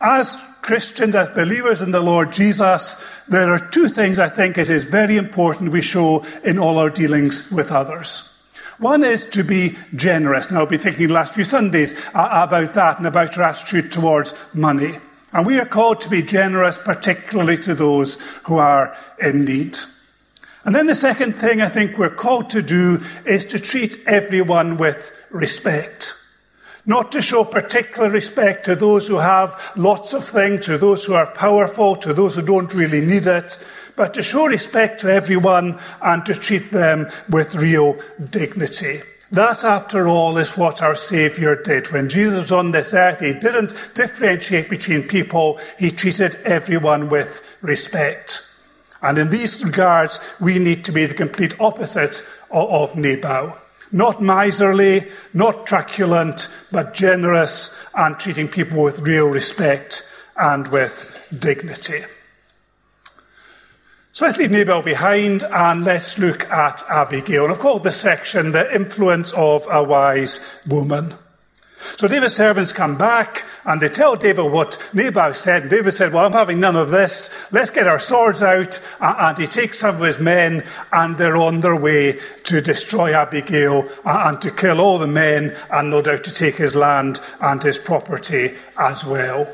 As 0.00 0.36
Christians, 0.64 1.14
as 1.14 1.28
believers 1.28 1.82
in 1.82 1.92
the 1.92 2.00
Lord 2.00 2.32
Jesus, 2.32 3.04
there 3.28 3.50
are 3.50 3.68
two 3.68 3.86
things 3.86 4.18
I 4.18 4.30
think 4.30 4.56
it 4.56 4.70
is 4.70 4.84
very 4.84 5.18
important 5.18 5.72
we 5.72 5.82
show 5.82 6.24
in 6.42 6.58
all 6.58 6.78
our 6.78 6.88
dealings 6.88 7.52
with 7.52 7.70
others. 7.70 8.42
One 8.78 9.04
is 9.04 9.26
to 9.26 9.44
be 9.44 9.76
generous. 9.94 10.50
Now, 10.50 10.60
I'll 10.60 10.66
be 10.66 10.78
thinking 10.78 11.08
the 11.08 11.12
last 11.12 11.34
few 11.34 11.44
Sundays 11.44 11.92
uh, 12.14 12.46
about 12.48 12.72
that 12.72 12.96
and 12.96 13.06
about 13.06 13.36
our 13.36 13.44
attitude 13.44 13.92
towards 13.92 14.32
money. 14.54 14.96
And 15.34 15.44
we 15.44 15.60
are 15.60 15.66
called 15.66 16.00
to 16.00 16.08
be 16.08 16.22
generous, 16.22 16.78
particularly 16.78 17.58
to 17.58 17.74
those 17.74 18.18
who 18.44 18.56
are 18.56 18.96
in 19.20 19.44
need. 19.44 19.76
And 20.64 20.74
then 20.74 20.86
the 20.86 20.94
second 20.94 21.34
thing 21.34 21.60
I 21.60 21.68
think 21.68 21.98
we're 21.98 22.08
called 22.08 22.48
to 22.50 22.62
do 22.62 23.02
is 23.26 23.44
to 23.46 23.58
treat 23.58 23.98
everyone 24.06 24.78
with 24.78 25.14
respect. 25.28 26.23
Not 26.86 27.12
to 27.12 27.22
show 27.22 27.44
particular 27.44 28.10
respect 28.10 28.66
to 28.66 28.76
those 28.76 29.08
who 29.08 29.16
have 29.16 29.72
lots 29.74 30.12
of 30.12 30.22
things, 30.22 30.66
to 30.66 30.76
those 30.76 31.04
who 31.04 31.14
are 31.14 31.26
powerful, 31.26 31.96
to 31.96 32.12
those 32.12 32.34
who 32.34 32.42
don't 32.42 32.74
really 32.74 33.00
need 33.00 33.26
it, 33.26 33.64
but 33.96 34.12
to 34.14 34.22
show 34.22 34.46
respect 34.46 35.00
to 35.00 35.12
everyone 35.12 35.78
and 36.02 36.26
to 36.26 36.34
treat 36.34 36.70
them 36.70 37.06
with 37.30 37.54
real 37.54 37.98
dignity. 38.30 39.00
That, 39.30 39.64
after 39.64 40.06
all, 40.06 40.36
is 40.36 40.58
what 40.58 40.82
our 40.82 40.94
Saviour 40.94 41.60
did. 41.60 41.90
When 41.90 42.08
Jesus 42.08 42.38
was 42.38 42.52
on 42.52 42.72
this 42.72 42.92
earth, 42.92 43.20
he 43.20 43.32
didn't 43.32 43.74
differentiate 43.94 44.68
between 44.68 45.04
people, 45.04 45.58
he 45.78 45.90
treated 45.90 46.36
everyone 46.44 47.08
with 47.08 47.56
respect. 47.62 48.42
And 49.02 49.18
in 49.18 49.30
these 49.30 49.64
regards, 49.64 50.20
we 50.40 50.58
need 50.58 50.84
to 50.84 50.92
be 50.92 51.06
the 51.06 51.14
complete 51.14 51.58
opposite 51.60 52.20
of, 52.50 52.94
Nabal. 52.96 53.58
Not 53.94 54.20
miserly, 54.20 55.06
not 55.32 55.68
truculent, 55.68 56.52
but 56.72 56.94
generous 56.94 57.88
and 57.96 58.18
treating 58.18 58.48
people 58.48 58.82
with 58.82 58.98
real 58.98 59.28
respect 59.28 60.12
and 60.36 60.66
with 60.66 61.28
dignity. 61.38 62.02
So 64.10 64.24
let's 64.24 64.36
leave 64.36 64.50
Nabal 64.50 64.82
behind 64.82 65.44
and 65.44 65.84
let's 65.84 66.18
look 66.18 66.50
at 66.50 66.82
Abigail. 66.90 67.44
And 67.44 67.52
I've 67.52 67.60
called 67.60 67.84
this 67.84 68.00
section 68.00 68.50
The 68.50 68.74
Influence 68.74 69.32
of 69.34 69.64
a 69.70 69.84
Wise 69.84 70.60
Woman. 70.68 71.14
So 71.96 72.08
David's 72.08 72.34
servants 72.34 72.72
come 72.72 72.98
back 72.98 73.44
and 73.66 73.80
they 73.80 73.88
tell 73.88 74.16
David 74.16 74.50
what 74.50 74.90
Nabal 74.92 75.32
said. 75.32 75.62
And 75.62 75.70
David 75.70 75.92
said, 75.92 76.12
Well, 76.12 76.26
I'm 76.26 76.32
having 76.32 76.60
none 76.60 76.76
of 76.76 76.90
this. 76.90 77.50
Let's 77.52 77.70
get 77.70 77.88
our 77.88 77.98
swords 77.98 78.42
out. 78.42 78.78
And 79.00 79.38
he 79.38 79.46
takes 79.46 79.78
some 79.78 79.96
of 79.96 80.02
his 80.02 80.20
men 80.20 80.64
and 80.92 81.16
they're 81.16 81.36
on 81.36 81.60
their 81.60 81.76
way 81.76 82.18
to 82.44 82.60
destroy 82.60 83.14
Abigail 83.14 83.88
and 84.04 84.40
to 84.42 84.50
kill 84.50 84.80
all 84.80 84.98
the 84.98 85.06
men 85.06 85.56
and 85.70 85.90
no 85.90 86.02
doubt 86.02 86.24
to 86.24 86.34
take 86.34 86.56
his 86.56 86.74
land 86.74 87.20
and 87.40 87.62
his 87.62 87.78
property 87.78 88.54
as 88.78 89.06
well. 89.06 89.50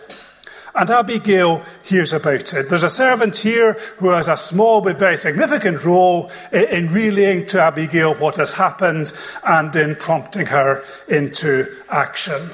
And 0.75 0.88
Abigail 0.88 1.64
hears 1.83 2.12
about 2.12 2.52
it. 2.55 2.69
There's 2.69 2.85
a 2.85 2.90
servant 2.90 3.37
here 3.37 3.75
who 3.99 4.11
has 4.11 4.29
a 4.29 4.37
small 4.37 4.81
but 4.81 4.99
very 4.99 5.17
significant 5.17 5.85
role 5.85 6.31
in 6.52 6.93
relaying 6.93 7.47
to 7.47 7.61
Abigail 7.61 8.14
what 8.14 8.37
has 8.37 8.52
happened 8.52 9.12
and 9.45 9.75
in 9.75 9.97
prompting 9.97 10.47
her 10.47 10.85
into 11.09 11.67
action. 11.88 12.50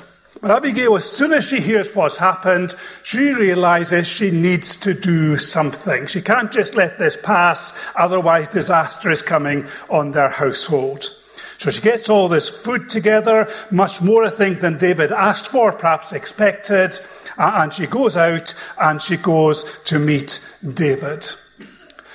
But 0.47 0.59
Abigail, 0.59 0.95
as 0.95 1.05
soon 1.05 1.33
as 1.33 1.49
she 1.49 1.59
hears 1.59 1.97
what's 1.97 2.19
happened, 2.19 2.77
she 3.03 3.33
realizes 3.33 4.07
she 4.07 4.31
needs 4.31 4.77
to 4.77 4.95
do 4.95 5.37
something. 5.37 6.07
She 6.07 6.21
can't 6.21 6.53
just 6.53 6.77
let 6.77 7.01
this 7.01 7.21
pass, 7.21 7.77
otherwise, 7.97 8.49
disaster 8.49 9.11
is 9.11 9.23
coming 9.23 9.67
on 9.91 10.13
their 10.13 10.29
household. 10.29 11.03
So 11.59 11.71
she 11.71 11.83
gets 11.83 12.09
all 12.09 12.29
this 12.29 12.49
food 12.49 12.89
together, 12.89 13.49
much 13.73 14.01
more, 14.01 14.23
I 14.23 14.31
think, 14.31 14.61
than 14.61 14.79
David 14.79 15.11
asked 15.11 15.51
for, 15.51 15.73
perhaps 15.73 16.13
expected, 16.13 16.97
and 17.37 17.75
she 17.75 17.89
goes 17.89 18.17
out 18.17 18.55
and 18.81 19.03
she 19.03 19.17
goes 19.17 19.83
to 19.87 19.99
meet 19.99 20.49
David. 20.75 21.27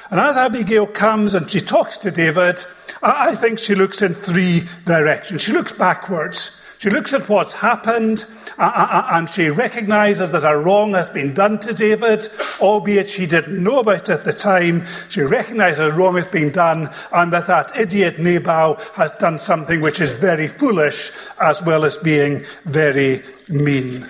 And 0.09 0.21
as 0.21 0.37
Abigail 0.37 0.87
comes 0.87 1.35
and 1.35 1.51
she 1.51 1.59
talks 1.59 1.97
to 1.97 2.11
David, 2.11 2.63
I 3.03 3.35
think 3.35 3.59
she 3.59 3.75
looks 3.75 4.01
in 4.01 4.13
three 4.13 4.69
directions. 4.85 5.41
She 5.41 5.51
looks 5.51 5.73
backwards. 5.73 6.60
She 6.81 6.89
looks 6.89 7.13
at 7.13 7.29
what's 7.29 7.53
happened 7.53 8.25
uh, 8.57 8.63
uh, 8.63 8.87
uh, 8.89 9.07
and 9.11 9.29
she 9.29 9.51
recognizes 9.51 10.31
that 10.31 10.43
a 10.43 10.57
wrong 10.57 10.93
has 10.93 11.09
been 11.09 11.31
done 11.31 11.59
to 11.59 11.75
David, 11.75 12.27
albeit 12.59 13.07
she 13.07 13.27
didn't 13.27 13.63
know 13.63 13.81
about 13.81 14.01
it 14.01 14.09
at 14.09 14.23
the 14.23 14.33
time. 14.33 14.87
She 15.07 15.21
recognizes 15.21 15.77
a 15.77 15.91
wrong 15.91 16.15
has 16.15 16.25
been 16.25 16.51
done 16.51 16.89
and 17.13 17.31
that 17.33 17.45
that 17.45 17.77
idiot 17.77 18.17
Nabal 18.17 18.77
has 18.95 19.11
done 19.11 19.37
something 19.37 19.79
which 19.79 20.01
is 20.01 20.17
very 20.17 20.47
foolish 20.47 21.11
as 21.39 21.61
well 21.61 21.85
as 21.85 21.97
being 21.97 22.45
very 22.65 23.21
mean. 23.47 24.07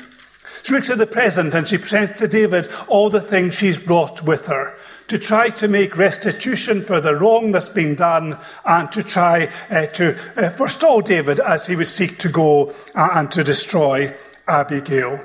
She 0.64 0.74
looks 0.74 0.90
at 0.90 0.98
the 0.98 1.08
present 1.08 1.54
and 1.54 1.68
she 1.68 1.78
presents 1.78 2.14
to 2.22 2.28
David 2.30 2.70
all 2.88 3.10
the 3.10 3.20
things 3.20 3.58
she's 3.58 3.78
brought 3.78 4.24
with 4.24 4.48
her 4.48 4.78
to 5.12 5.20
try 5.20 5.50
to 5.50 5.68
make 5.68 5.98
restitution 5.98 6.82
for 6.82 7.02
the 7.02 7.14
wrong 7.14 7.52
that's 7.52 7.68
been 7.68 7.96
done 7.96 8.38
and 8.64 8.90
to 8.94 9.04
try 9.04 9.50
uh, 9.70 9.86
to 9.88 10.12
uh, 10.38 10.50
forestall 10.52 11.02
David 11.02 11.38
as 11.42 11.68
he 11.68 11.76
would 11.76 11.90
seek 11.90 12.18
to 12.18 12.30
go 12.30 12.72
uh, 12.96 13.10
and 13.16 13.30
to 13.30 13.44
destroy 13.44 14.16
Abigail. 14.48 15.20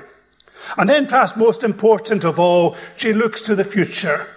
And 0.77 0.89
then, 0.89 1.07
perhaps 1.07 1.37
most 1.37 1.63
important 1.63 2.25
of 2.25 2.37
all, 2.37 2.75
she 2.97 3.13
looks 3.13 3.39
to 3.43 3.55
the 3.55 3.63
future. 3.63 4.27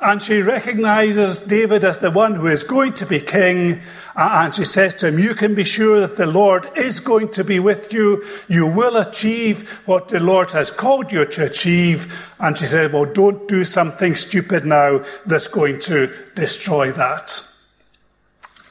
And 0.00 0.22
she 0.22 0.40
recognizes 0.40 1.38
David 1.38 1.84
as 1.84 1.98
the 1.98 2.10
one 2.10 2.34
who 2.34 2.46
is 2.46 2.64
going 2.64 2.94
to 2.94 3.06
be 3.06 3.20
king. 3.20 3.82
And 4.16 4.54
she 4.54 4.64
says 4.64 4.94
to 4.94 5.08
him, 5.08 5.18
You 5.18 5.34
can 5.34 5.54
be 5.54 5.64
sure 5.64 6.00
that 6.00 6.16
the 6.16 6.26
Lord 6.26 6.66
is 6.74 7.00
going 7.00 7.28
to 7.32 7.44
be 7.44 7.58
with 7.58 7.92
you. 7.92 8.24
You 8.48 8.66
will 8.66 8.96
achieve 8.96 9.82
what 9.84 10.08
the 10.08 10.18
Lord 10.18 10.52
has 10.52 10.70
called 10.70 11.12
you 11.12 11.26
to 11.26 11.44
achieve. 11.44 12.26
And 12.38 12.56
she 12.56 12.64
said, 12.64 12.94
Well, 12.94 13.12
don't 13.12 13.46
do 13.46 13.62
something 13.62 14.14
stupid 14.14 14.64
now 14.64 15.04
that's 15.26 15.48
going 15.48 15.80
to 15.80 16.10
destroy 16.34 16.92
that. 16.92 17.46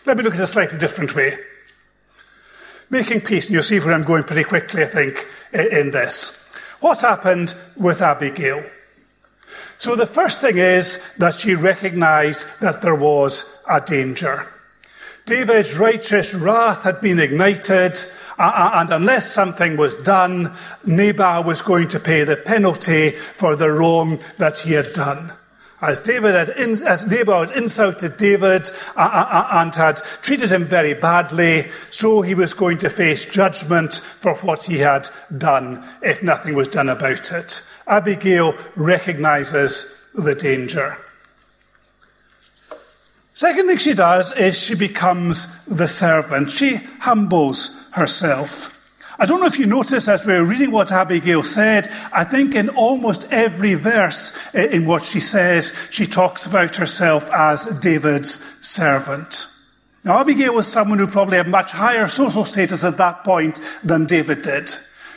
Let 0.07 0.17
me 0.17 0.23
look 0.23 0.33
at 0.33 0.39
it 0.39 0.43
a 0.43 0.47
slightly 0.47 0.79
different 0.79 1.15
way. 1.15 1.37
Making 2.89 3.21
peace, 3.21 3.45
and 3.45 3.53
you'll 3.53 3.61
see 3.61 3.79
where 3.79 3.93
I'm 3.93 4.01
going 4.01 4.23
pretty 4.23 4.45
quickly, 4.45 4.81
I 4.81 4.87
think, 4.87 5.27
in 5.53 5.91
this. 5.91 6.55
What 6.79 7.01
happened 7.01 7.53
with 7.77 8.01
Abigail? 8.01 8.63
So 9.77 9.95
the 9.95 10.05
first 10.05 10.41
thing 10.41 10.57
is 10.57 11.15
that 11.15 11.35
she 11.35 11.55
recognized 11.55 12.59
that 12.61 12.81
there 12.81 12.95
was 12.95 13.63
a 13.69 13.79
danger. 13.79 14.47
David's 15.25 15.77
righteous 15.77 16.33
wrath 16.33 16.83
had 16.83 17.01
been 17.01 17.19
ignited, 17.19 17.97
and 18.37 18.89
unless 18.89 19.31
something 19.31 19.77
was 19.77 19.95
done, 19.97 20.55
Nabal 20.85 21.43
was 21.43 21.61
going 21.61 21.87
to 21.89 21.99
pay 21.99 22.23
the 22.23 22.35
penalty 22.35 23.11
for 23.11 23.55
the 23.55 23.69
wrong 23.69 24.19
that 24.37 24.59
he 24.59 24.73
had 24.73 24.91
done. 24.93 25.33
As 25.81 25.99
David 25.99 26.35
had, 26.35 26.49
as 26.49 27.07
Nabal 27.09 27.45
had 27.45 27.57
insulted 27.57 28.17
David 28.17 28.69
and 28.97 29.73
had 29.73 29.97
treated 30.21 30.51
him 30.51 30.65
very 30.65 30.93
badly, 30.93 31.67
so 31.89 32.21
he 32.21 32.33
was 32.33 32.53
going 32.53 32.79
to 32.79 32.89
face 32.89 33.23
judgment 33.23 33.93
for 33.93 34.33
what 34.35 34.63
he 34.63 34.79
had 34.79 35.07
done 35.37 35.87
if 36.01 36.21
nothing 36.21 36.55
was 36.55 36.67
done 36.67 36.89
about 36.89 37.31
it. 37.31 37.68
Abigail 37.89 38.55
recognizes 38.75 40.09
the 40.13 40.35
danger. 40.35 40.97
Second 43.33 43.67
thing 43.67 43.77
she 43.77 43.93
does 43.93 44.31
is 44.33 44.59
she 44.59 44.75
becomes 44.75 45.65
the 45.65 45.87
servant. 45.87 46.51
She 46.51 46.75
humbles 46.99 47.89
herself. 47.93 48.75
I 49.17 49.25
don't 49.25 49.41
know 49.41 49.47
if 49.47 49.59
you 49.59 49.65
notice 49.65 50.07
as 50.07 50.25
we 50.25 50.33
were 50.33 50.45
reading 50.45 50.71
what 50.71 50.91
Abigail 50.91 51.43
said, 51.43 51.87
I 52.13 52.23
think 52.23 52.55
in 52.55 52.69
almost 52.69 53.27
every 53.31 53.73
verse 53.73 54.53
in 54.53 54.85
what 54.85 55.03
she 55.03 55.19
says, 55.19 55.73
she 55.89 56.05
talks 56.05 56.45
about 56.45 56.77
herself 56.77 57.29
as 57.31 57.65
David's 57.79 58.45
servant. 58.65 59.47
Now, 60.05 60.19
Abigail 60.19 60.53
was 60.53 60.67
someone 60.67 60.99
who 60.99 61.07
probably 61.07 61.37
had 61.37 61.47
much 61.47 61.71
higher 61.71 62.07
social 62.07 62.45
status 62.45 62.85
at 62.85 62.97
that 62.97 63.25
point 63.25 63.59
than 63.83 64.05
David 64.05 64.41
did. 64.41 64.69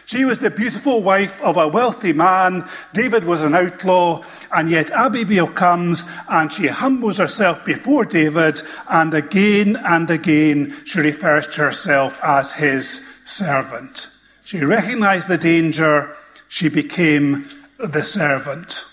She 0.06 0.24
was 0.24 0.40
the 0.40 0.50
beautiful 0.50 1.02
wife 1.02 1.40
of 1.42 1.56
a 1.56 1.68
wealthy 1.68 2.12
man. 2.12 2.68
David 2.92 3.24
was 3.24 3.42
an 3.42 3.54
outlaw. 3.54 4.22
And 4.52 4.68
yet 4.68 4.90
Abigail 4.90 5.48
comes 5.48 6.10
and 6.28 6.52
she 6.52 6.66
humbles 6.66 7.18
herself 7.18 7.64
before 7.64 8.04
David. 8.04 8.60
And 8.88 9.14
again 9.14 9.76
and 9.76 10.10
again, 10.10 10.74
she 10.84 11.00
refers 11.00 11.46
to 11.48 11.62
herself 11.62 12.18
as 12.22 12.52
his 12.52 13.06
servant. 13.24 14.08
She 14.44 14.64
recognized 14.64 15.28
the 15.28 15.38
danger. 15.38 16.14
She 16.48 16.68
became 16.68 17.48
the 17.78 18.02
servant. 18.02 18.84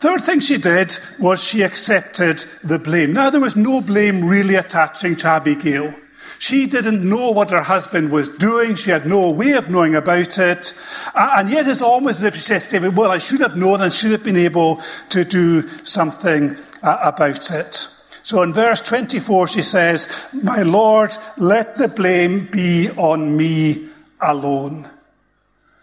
Third 0.00 0.22
thing 0.22 0.40
she 0.40 0.56
did 0.56 0.96
was 1.18 1.44
she 1.44 1.62
accepted 1.62 2.38
the 2.64 2.78
blame. 2.78 3.12
Now, 3.12 3.28
there 3.28 3.40
was 3.40 3.54
no 3.54 3.82
blame 3.82 4.24
really 4.24 4.54
attaching 4.54 5.14
to 5.16 5.28
Abigail. 5.28 5.94
She 6.40 6.66
didn't 6.66 7.06
know 7.06 7.32
what 7.32 7.50
her 7.50 7.60
husband 7.60 8.10
was 8.10 8.30
doing. 8.30 8.74
She 8.74 8.90
had 8.90 9.04
no 9.04 9.30
way 9.30 9.52
of 9.52 9.68
knowing 9.68 9.94
about 9.94 10.38
it. 10.38 10.72
And 11.14 11.50
yet 11.50 11.68
it's 11.68 11.82
almost 11.82 12.20
as 12.20 12.22
if 12.22 12.34
she 12.34 12.40
says 12.40 12.64
to 12.64 12.80
David, 12.80 12.96
well, 12.96 13.10
I 13.10 13.18
should 13.18 13.40
have 13.40 13.58
known 13.58 13.82
and 13.82 13.92
should 13.92 14.12
have 14.12 14.24
been 14.24 14.38
able 14.38 14.80
to 15.10 15.22
do 15.22 15.68
something 15.84 16.56
uh, 16.82 16.98
about 17.02 17.50
it. 17.50 17.74
So 18.22 18.40
in 18.40 18.54
verse 18.54 18.80
24, 18.80 19.48
she 19.48 19.62
says, 19.62 20.08
My 20.32 20.62
Lord, 20.62 21.14
let 21.36 21.76
the 21.76 21.88
blame 21.88 22.46
be 22.46 22.88
on 22.88 23.36
me 23.36 23.90
alone. 24.18 24.88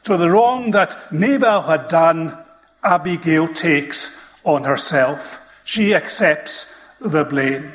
So 0.02 0.18
the 0.18 0.32
wrong 0.32 0.72
that 0.72 1.14
Nabal 1.14 1.62
had 1.62 1.88
done, 1.88 2.36
Abigail 2.84 3.48
takes 3.48 4.42
on 4.44 4.64
herself. 4.64 5.62
She 5.64 5.94
accepts 5.94 6.84
the 7.00 7.26
blame. 7.26 7.74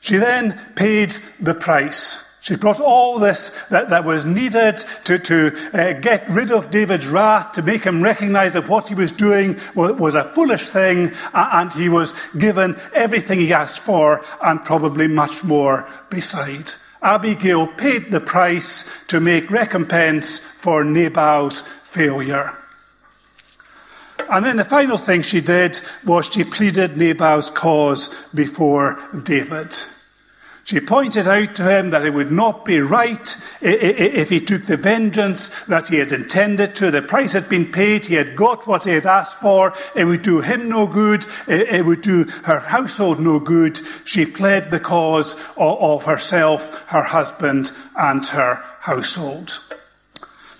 She 0.00 0.16
then 0.16 0.58
paid 0.74 1.10
the 1.38 1.54
price. 1.54 2.30
She 2.42 2.56
brought 2.56 2.80
all 2.80 3.18
this 3.18 3.66
that, 3.66 3.90
that 3.90 4.04
was 4.04 4.24
needed 4.24 4.78
to, 5.04 5.18
to 5.18 5.52
uh, 5.74 5.92
get 6.00 6.28
rid 6.30 6.50
of 6.50 6.70
David's 6.70 7.06
wrath, 7.06 7.52
to 7.52 7.62
make 7.62 7.84
him 7.84 8.02
recognize 8.02 8.54
that 8.54 8.68
what 8.68 8.88
he 8.88 8.94
was 8.94 9.12
doing 9.12 9.58
was, 9.74 9.92
was 9.92 10.14
a 10.14 10.24
foolish 10.24 10.70
thing, 10.70 11.12
and 11.34 11.72
he 11.72 11.90
was 11.90 12.14
given 12.32 12.76
everything 12.94 13.40
he 13.40 13.52
asked 13.52 13.80
for, 13.80 14.24
and 14.42 14.64
probably 14.64 15.06
much 15.06 15.44
more 15.44 15.86
beside. 16.08 16.72
Abigail 17.02 17.66
paid 17.66 18.10
the 18.10 18.20
price 18.20 19.06
to 19.06 19.20
make 19.20 19.50
recompense 19.50 20.38
for 20.38 20.82
Nabal's 20.82 21.60
failure. 21.60 22.56
And 24.30 24.44
then 24.44 24.56
the 24.56 24.64
final 24.64 24.96
thing 24.96 25.22
she 25.22 25.40
did 25.40 25.80
was 26.04 26.26
she 26.26 26.44
pleaded 26.44 26.96
Nabal's 26.96 27.50
cause 27.50 28.30
before 28.32 28.96
David. 29.24 29.74
She 30.62 30.78
pointed 30.78 31.26
out 31.26 31.56
to 31.56 31.64
him 31.64 31.90
that 31.90 32.04
it 32.06 32.14
would 32.14 32.30
not 32.30 32.64
be 32.64 32.78
right 32.78 33.34
if 33.60 34.28
he 34.28 34.40
took 34.40 34.66
the 34.66 34.76
vengeance 34.76 35.64
that 35.64 35.88
he 35.88 35.96
had 35.96 36.12
intended 36.12 36.76
to. 36.76 36.92
The 36.92 37.02
price 37.02 37.32
had 37.32 37.48
been 37.48 37.72
paid. 37.72 38.06
He 38.06 38.14
had 38.14 38.36
got 38.36 38.68
what 38.68 38.84
he 38.84 38.92
had 38.92 39.04
asked 39.04 39.40
for. 39.40 39.74
It 39.96 40.04
would 40.04 40.22
do 40.22 40.40
him 40.40 40.68
no 40.68 40.86
good. 40.86 41.26
It 41.48 41.84
would 41.84 42.02
do 42.02 42.24
her 42.44 42.60
household 42.60 43.18
no 43.18 43.40
good. 43.40 43.80
She 44.04 44.24
pled 44.26 44.70
the 44.70 44.78
cause 44.78 45.34
of 45.56 46.04
herself, 46.04 46.84
her 46.88 47.02
husband, 47.02 47.72
and 47.96 48.24
her 48.28 48.62
household. 48.78 49.69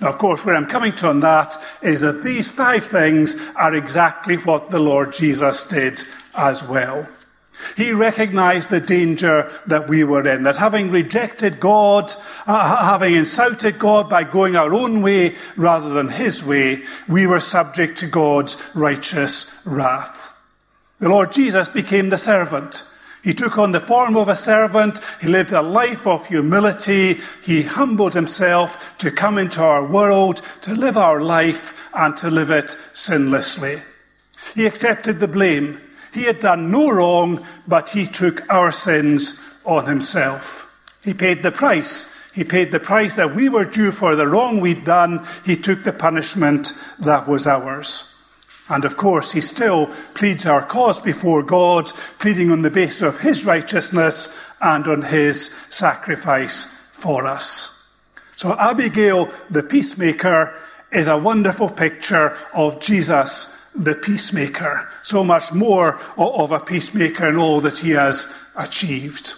Now, 0.00 0.08
of 0.08 0.18
course, 0.18 0.44
where 0.44 0.54
I'm 0.54 0.66
coming 0.66 0.94
to 0.96 1.08
on 1.08 1.20
that 1.20 1.56
is 1.82 2.00
that 2.00 2.24
these 2.24 2.50
five 2.50 2.84
things 2.84 3.36
are 3.54 3.74
exactly 3.74 4.36
what 4.36 4.70
the 4.70 4.80
Lord 4.80 5.12
Jesus 5.12 5.68
did 5.68 6.00
as 6.34 6.66
well. 6.66 7.06
He 7.76 7.92
recognized 7.92 8.70
the 8.70 8.80
danger 8.80 9.50
that 9.66 9.88
we 9.88 10.02
were 10.04 10.26
in, 10.26 10.44
that 10.44 10.56
having 10.56 10.90
rejected 10.90 11.60
God, 11.60 12.10
uh, 12.46 12.90
having 12.90 13.14
insulted 13.14 13.78
God 13.78 14.08
by 14.08 14.24
going 14.24 14.56
our 14.56 14.72
own 14.72 15.02
way 15.02 15.36
rather 15.56 15.90
than 15.90 16.08
His 16.08 16.42
way, 16.42 16.82
we 17.06 17.26
were 17.26 17.40
subject 17.40 17.98
to 17.98 18.06
God's 18.06 18.56
righteous 18.74 19.62
wrath. 19.66 20.34
The 21.00 21.08
Lord 21.10 21.32
Jesus 21.32 21.68
became 21.68 22.08
the 22.08 22.18
servant. 22.18 22.89
He 23.22 23.34
took 23.34 23.58
on 23.58 23.72
the 23.72 23.80
form 23.80 24.16
of 24.16 24.28
a 24.28 24.36
servant. 24.36 25.00
He 25.20 25.28
lived 25.28 25.52
a 25.52 25.62
life 25.62 26.06
of 26.06 26.26
humility. 26.26 27.20
He 27.42 27.62
humbled 27.62 28.14
himself 28.14 28.96
to 28.98 29.10
come 29.10 29.36
into 29.36 29.62
our 29.62 29.86
world, 29.86 30.42
to 30.62 30.74
live 30.74 30.96
our 30.96 31.20
life, 31.20 31.88
and 31.94 32.16
to 32.18 32.30
live 32.30 32.50
it 32.50 32.70
sinlessly. 32.94 33.82
He 34.54 34.66
accepted 34.66 35.20
the 35.20 35.28
blame. 35.28 35.80
He 36.12 36.24
had 36.24 36.40
done 36.40 36.70
no 36.70 36.90
wrong, 36.90 37.46
but 37.68 37.90
he 37.90 38.06
took 38.06 38.42
our 38.50 38.72
sins 38.72 39.60
on 39.64 39.86
himself. 39.86 40.66
He 41.04 41.14
paid 41.14 41.42
the 41.42 41.52
price. 41.52 42.16
He 42.32 42.44
paid 42.44 42.72
the 42.72 42.80
price 42.80 43.16
that 43.16 43.34
we 43.34 43.48
were 43.48 43.64
due 43.64 43.90
for 43.90 44.16
the 44.16 44.26
wrong 44.26 44.60
we'd 44.60 44.84
done. 44.84 45.26
He 45.44 45.56
took 45.56 45.84
the 45.84 45.92
punishment 45.92 46.72
that 46.98 47.28
was 47.28 47.46
ours. 47.46 48.09
And 48.70 48.84
of 48.84 48.96
course, 48.96 49.32
he 49.32 49.40
still 49.40 49.88
pleads 50.14 50.46
our 50.46 50.64
cause 50.64 51.00
before 51.00 51.42
God, 51.42 51.86
pleading 52.20 52.52
on 52.52 52.62
the 52.62 52.70
basis 52.70 53.02
of 53.02 53.20
his 53.20 53.44
righteousness 53.44 54.40
and 54.60 54.86
on 54.86 55.02
his 55.02 55.50
sacrifice 55.68 56.72
for 56.92 57.26
us. 57.26 57.76
So, 58.36 58.56
Abigail, 58.58 59.28
the 59.50 59.64
peacemaker, 59.64 60.54
is 60.92 61.08
a 61.08 61.18
wonderful 61.18 61.68
picture 61.68 62.36
of 62.54 62.80
Jesus, 62.80 63.68
the 63.74 63.94
peacemaker. 63.94 64.88
So 65.02 65.24
much 65.24 65.52
more 65.52 66.00
of 66.16 66.52
a 66.52 66.60
peacemaker 66.60 67.28
in 67.28 67.36
all 67.36 67.60
that 67.60 67.80
he 67.80 67.90
has 67.90 68.34
achieved. 68.56 69.34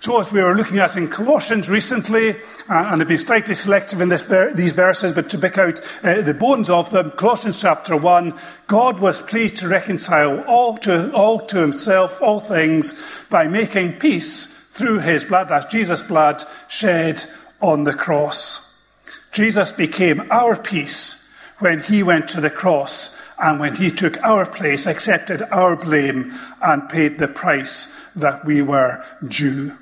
So, 0.00 0.20
as 0.20 0.32
we 0.32 0.40
were 0.40 0.54
looking 0.54 0.78
at 0.78 0.96
in 0.96 1.08
Colossians 1.08 1.68
recently, 1.68 2.30
uh, 2.30 2.36
and 2.68 3.02
I've 3.02 3.08
been 3.08 3.18
slightly 3.18 3.54
selective 3.54 4.00
in 4.00 4.10
ver- 4.10 4.54
these 4.54 4.72
verses, 4.72 5.12
but 5.12 5.28
to 5.30 5.38
pick 5.38 5.58
out 5.58 5.80
uh, 6.04 6.22
the 6.22 6.34
bones 6.34 6.70
of 6.70 6.90
them, 6.90 7.10
Colossians 7.10 7.60
chapter 7.60 7.96
1, 7.96 8.38
God 8.68 9.00
was 9.00 9.20
pleased 9.20 9.56
to 9.56 9.68
reconcile 9.68 10.44
all 10.44 10.76
to, 10.78 11.12
all 11.12 11.40
to 11.46 11.60
himself, 11.60 12.22
all 12.22 12.38
things, 12.38 13.04
by 13.28 13.48
making 13.48 13.94
peace 13.94 14.54
through 14.70 15.00
his 15.00 15.24
blood, 15.24 15.48
that's 15.48 15.66
Jesus' 15.66 16.06
blood, 16.06 16.44
shed 16.68 17.20
on 17.60 17.82
the 17.82 17.94
cross. 17.94 18.86
Jesus 19.32 19.72
became 19.72 20.30
our 20.30 20.56
peace 20.56 21.34
when 21.58 21.80
he 21.80 22.04
went 22.04 22.28
to 22.28 22.40
the 22.40 22.50
cross 22.50 23.20
and 23.40 23.58
when 23.58 23.74
he 23.74 23.90
took 23.90 24.22
our 24.22 24.46
place, 24.46 24.86
accepted 24.86 25.42
our 25.50 25.74
blame, 25.74 26.32
and 26.62 26.88
paid 26.88 27.18
the 27.18 27.26
price 27.26 27.96
that 28.14 28.44
we 28.44 28.62
were 28.62 29.04
due. 29.26 29.72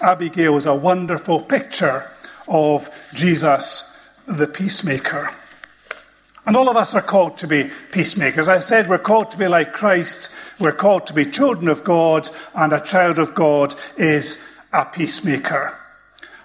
Abigail 0.00 0.56
is 0.56 0.66
a 0.66 0.74
wonderful 0.74 1.42
picture 1.42 2.10
of 2.48 2.88
Jesus, 3.14 4.08
the 4.26 4.46
peacemaker. 4.46 5.30
And 6.46 6.56
all 6.56 6.68
of 6.68 6.76
us 6.76 6.94
are 6.94 7.02
called 7.02 7.36
to 7.38 7.46
be 7.46 7.70
peacemakers. 7.92 8.48
I 8.48 8.60
said 8.60 8.88
we're 8.88 8.98
called 8.98 9.30
to 9.32 9.38
be 9.38 9.46
like 9.46 9.72
Christ. 9.72 10.34
We're 10.58 10.72
called 10.72 11.06
to 11.08 11.14
be 11.14 11.24
children 11.24 11.68
of 11.68 11.84
God, 11.84 12.28
and 12.54 12.72
a 12.72 12.80
child 12.80 13.18
of 13.18 13.34
God 13.34 13.74
is 13.96 14.50
a 14.72 14.84
peacemaker. 14.86 15.76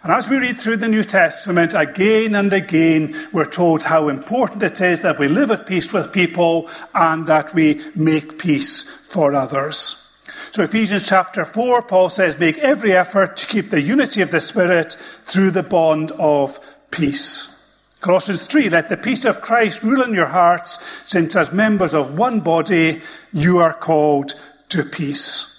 And 0.03 0.13
as 0.13 0.29
we 0.29 0.37
read 0.37 0.59
through 0.59 0.77
the 0.77 0.87
New 0.87 1.03
Testament 1.03 1.73
again 1.73 2.35
and 2.35 2.53
again, 2.53 3.15
we're 3.33 3.49
told 3.49 3.81
how 3.81 4.07
important 4.07 4.61
it 4.61 4.79
is 4.79 5.01
that 5.01 5.17
we 5.17 5.27
live 5.27 5.49
at 5.49 5.65
peace 5.65 5.91
with 5.91 6.13
people 6.13 6.69
and 6.93 7.25
that 7.25 7.55
we 7.55 7.81
make 7.95 8.37
peace 8.37 8.83
for 8.83 9.33
others. 9.33 10.04
So, 10.51 10.63
Ephesians 10.63 11.07
chapter 11.07 11.45
4, 11.45 11.81
Paul 11.83 12.09
says, 12.09 12.39
Make 12.39 12.57
every 12.59 12.93
effort 12.93 13.37
to 13.37 13.47
keep 13.47 13.69
the 13.69 13.81
unity 13.81 14.21
of 14.21 14.31
the 14.31 14.39
Spirit 14.39 14.93
through 14.93 15.51
the 15.51 15.63
bond 15.63 16.11
of 16.13 16.59
peace. 16.91 17.51
Colossians 17.99 18.47
3, 18.47 18.69
Let 18.69 18.89
the 18.89 18.97
peace 18.97 19.25
of 19.25 19.41
Christ 19.41 19.83
rule 19.83 20.01
in 20.01 20.13
your 20.13 20.27
hearts, 20.27 21.03
since 21.09 21.35
as 21.35 21.51
members 21.51 21.93
of 21.93 22.17
one 22.17 22.39
body 22.39 23.01
you 23.33 23.57
are 23.57 23.73
called 23.73 24.35
to 24.69 24.83
peace. 24.83 25.51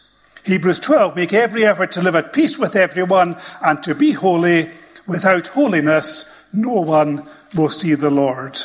Hebrews 0.45 0.79
12, 0.79 1.17
Make 1.17 1.33
every 1.33 1.65
effort 1.67 1.91
to 1.93 2.03
live 2.03 2.15
at 2.15 2.33
peace 2.33 2.57
with 2.57 2.77
everyone 2.77 3.37
and 3.63 3.83
to 3.83 3.95
be 3.95 4.13
holy. 4.13 4.71
Without 5.07 5.49
holiness, 5.49 6.49
no 6.53 6.81
one 6.81 7.27
will 7.55 7.71
see 7.71 7.95
the 7.95 8.11
Lord. 8.11 8.59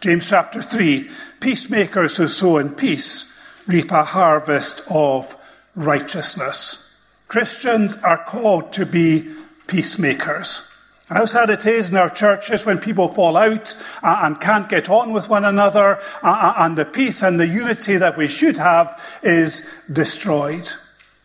James 0.00 0.28
chapter 0.28 0.60
3, 0.60 1.08
Peacemakers 1.40 2.18
who 2.18 2.28
sow 2.28 2.58
in 2.58 2.74
peace 2.74 3.40
reap 3.66 3.90
a 3.90 4.04
harvest 4.04 4.82
of 4.90 5.34
righteousness. 5.74 7.02
Christians 7.28 8.02
are 8.02 8.24
called 8.24 8.72
to 8.74 8.86
be 8.86 9.28
peacemakers. 9.66 10.70
How 11.08 11.26
sad 11.26 11.50
it 11.50 11.66
is 11.66 11.90
in 11.90 11.96
our 11.96 12.08
churches 12.08 12.64
when 12.64 12.78
people 12.78 13.08
fall 13.08 13.36
out 13.36 13.74
uh, 14.02 14.20
and 14.22 14.40
can't 14.40 14.68
get 14.68 14.88
on 14.88 15.12
with 15.12 15.28
one 15.28 15.44
another, 15.44 15.98
uh, 16.22 16.22
uh, 16.22 16.54
and 16.58 16.78
the 16.78 16.86
peace 16.86 17.22
and 17.22 17.38
the 17.38 17.46
unity 17.46 17.96
that 17.98 18.16
we 18.16 18.26
should 18.26 18.56
have 18.56 19.20
is 19.22 19.84
destroyed. 19.92 20.66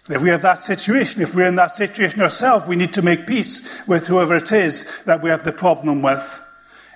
If 0.10 0.22
we 0.22 0.30
have 0.30 0.42
that 0.42 0.64
situation, 0.64 1.22
if 1.22 1.34
we're 1.34 1.48
in 1.48 1.56
that 1.56 1.76
situation 1.76 2.22
ourselves, 2.22 2.68
we 2.68 2.76
need 2.76 2.94
to 2.94 3.02
make 3.02 3.28
peace 3.28 3.88
with 3.88 4.08
whoever 4.08 4.36
it 4.36 4.52
is 4.52 5.04
that 5.06 5.22
we 5.22 5.30
have 5.30 5.44
the 5.44 5.54
problem 5.54 6.02
with. 6.02 6.46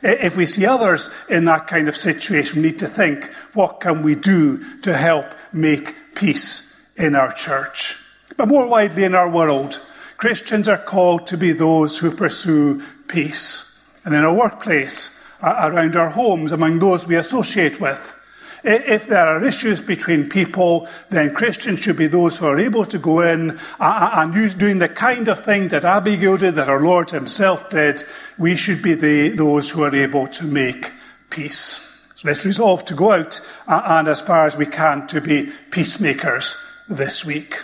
If 0.01 0.35
we 0.35 0.45
see 0.45 0.65
others 0.65 1.09
in 1.29 1.45
that 1.45 1.67
kind 1.67 1.87
of 1.87 1.95
situation, 1.95 2.61
we 2.61 2.69
need 2.69 2.79
to 2.79 2.87
think, 2.87 3.25
what 3.53 3.79
can 3.79 4.03
we 4.03 4.15
do 4.15 4.61
to 4.81 4.93
help 4.93 5.27
make 5.53 5.95
peace 6.15 6.72
in 6.97 7.15
our 7.15 7.33
church. 7.33 7.97
But 8.37 8.47
more 8.47 8.69
widely 8.69 9.03
in 9.03 9.15
our 9.15 9.29
world, 9.29 9.85
Christians 10.17 10.69
are 10.69 10.77
called 10.77 11.27
to 11.27 11.37
be 11.37 11.51
those 11.51 11.99
who 11.99 12.11
pursue 12.11 12.81
peace. 13.07 13.69
And 14.05 14.15
in 14.15 14.23
our 14.23 14.33
workplace, 14.33 15.23
around 15.41 15.95
our 15.95 16.09
homes, 16.09 16.51
among 16.51 16.79
those 16.79 17.07
we 17.07 17.15
associate 17.15 17.79
with. 17.79 18.19
If 18.63 19.07
there 19.07 19.25
are 19.27 19.43
issues 19.43 19.81
between 19.81 20.29
people, 20.29 20.87
then 21.09 21.33
Christians 21.33 21.81
should 21.81 21.97
be 21.97 22.07
those 22.07 22.37
who 22.37 22.47
are 22.47 22.57
able 22.57 22.85
to 22.85 22.97
go 22.97 23.19
in 23.19 23.59
and 23.77 24.57
doing 24.57 24.79
the 24.79 24.87
kind 24.87 25.27
of 25.27 25.43
thing 25.43 25.67
that 25.67 25.83
Abigail 25.83 26.37
did, 26.37 26.55
that 26.55 26.69
our 26.69 26.79
Lord 26.79 27.09
Himself 27.09 27.69
did. 27.69 28.03
We 28.37 28.55
should 28.55 28.81
be 28.81 28.93
the, 28.93 29.29
those 29.29 29.69
who 29.69 29.83
are 29.83 29.93
able 29.93 30.27
to 30.27 30.45
make 30.45 30.93
peace. 31.29 32.09
So 32.15 32.29
let's 32.29 32.45
resolve 32.45 32.85
to 32.85 32.95
go 32.95 33.11
out 33.11 33.41
and, 33.67 34.07
as 34.07 34.21
far 34.21 34.45
as 34.45 34.57
we 34.57 34.65
can, 34.65 35.07
to 35.07 35.19
be 35.19 35.51
peacemakers 35.69 36.72
this 36.87 37.25
week. 37.25 37.55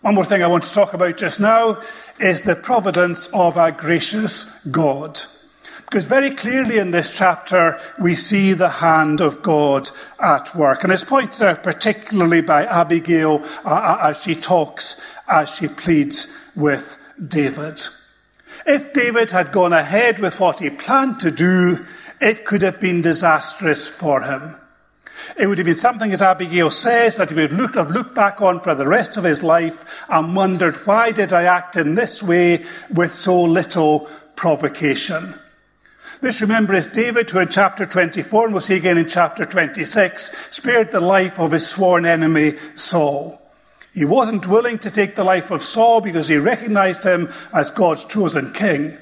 One 0.00 0.14
more 0.14 0.24
thing 0.24 0.42
I 0.42 0.46
want 0.46 0.64
to 0.64 0.72
talk 0.72 0.94
about 0.94 1.16
just 1.16 1.40
now 1.40 1.82
is 2.20 2.42
the 2.42 2.56
providence 2.56 3.28
of 3.34 3.56
our 3.56 3.72
gracious 3.72 4.64
God. 4.66 5.20
Because 5.84 6.04
very 6.04 6.30
clearly 6.30 6.78
in 6.78 6.90
this 6.90 7.16
chapter, 7.16 7.78
we 8.00 8.14
see 8.14 8.52
the 8.52 8.68
hand 8.68 9.20
of 9.20 9.42
God 9.42 9.90
at 10.20 10.54
work. 10.54 10.82
And 10.82 10.92
it's 10.92 11.04
pointed 11.04 11.42
out 11.42 11.62
particularly 11.62 12.40
by 12.40 12.66
Abigail 12.66 13.40
uh, 13.64 13.68
uh 13.68 13.98
as 14.10 14.22
she 14.22 14.34
talks, 14.34 15.00
as 15.28 15.54
she 15.54 15.68
pleads 15.68 16.36
with 16.56 16.98
David. 17.24 17.80
If 18.66 18.92
David 18.92 19.30
had 19.30 19.52
gone 19.52 19.72
ahead 19.72 20.18
with 20.18 20.40
what 20.40 20.58
he 20.58 20.70
planned 20.70 21.20
to 21.20 21.30
do, 21.30 21.86
it 22.20 22.44
could 22.44 22.62
have 22.62 22.80
been 22.80 23.00
disastrous 23.02 23.86
for 23.86 24.22
him. 24.22 24.56
It 25.38 25.46
would 25.46 25.58
have 25.58 25.66
been 25.66 25.76
something, 25.76 26.12
as 26.12 26.22
Abigail 26.22 26.70
says, 26.70 27.16
that 27.16 27.30
he 27.30 27.34
would 27.34 27.52
look, 27.52 27.74
have 27.74 27.90
looked 27.90 28.14
back 28.14 28.40
on 28.40 28.60
for 28.60 28.74
the 28.74 28.86
rest 28.86 29.16
of 29.16 29.24
his 29.24 29.42
life 29.42 30.04
and 30.08 30.36
wondered, 30.36 30.76
why 30.86 31.12
did 31.12 31.32
I 31.32 31.44
act 31.44 31.76
in 31.76 31.94
this 31.94 32.22
way 32.22 32.64
with 32.92 33.12
so 33.12 33.42
little 33.42 34.08
provocation? 34.36 35.34
This, 36.20 36.40
remember, 36.40 36.74
is 36.74 36.86
David 36.86 37.28
who 37.28 37.40
in 37.40 37.48
chapter 37.48 37.84
24, 37.84 38.44
and 38.44 38.54
we'll 38.54 38.60
see 38.60 38.76
again 38.76 38.98
in 38.98 39.06
chapter 39.06 39.44
26, 39.44 40.54
spared 40.54 40.90
the 40.90 41.00
life 41.00 41.38
of 41.38 41.52
his 41.52 41.68
sworn 41.68 42.06
enemy, 42.06 42.56
Saul. 42.74 43.40
He 43.92 44.04
wasn't 44.04 44.46
willing 44.46 44.78
to 44.80 44.90
take 44.90 45.14
the 45.14 45.24
life 45.24 45.50
of 45.50 45.62
Saul 45.62 46.00
because 46.00 46.28
he 46.28 46.36
recognized 46.36 47.04
him 47.04 47.30
as 47.52 47.70
God's 47.70 48.04
chosen 48.04 48.52
king. 48.52 48.96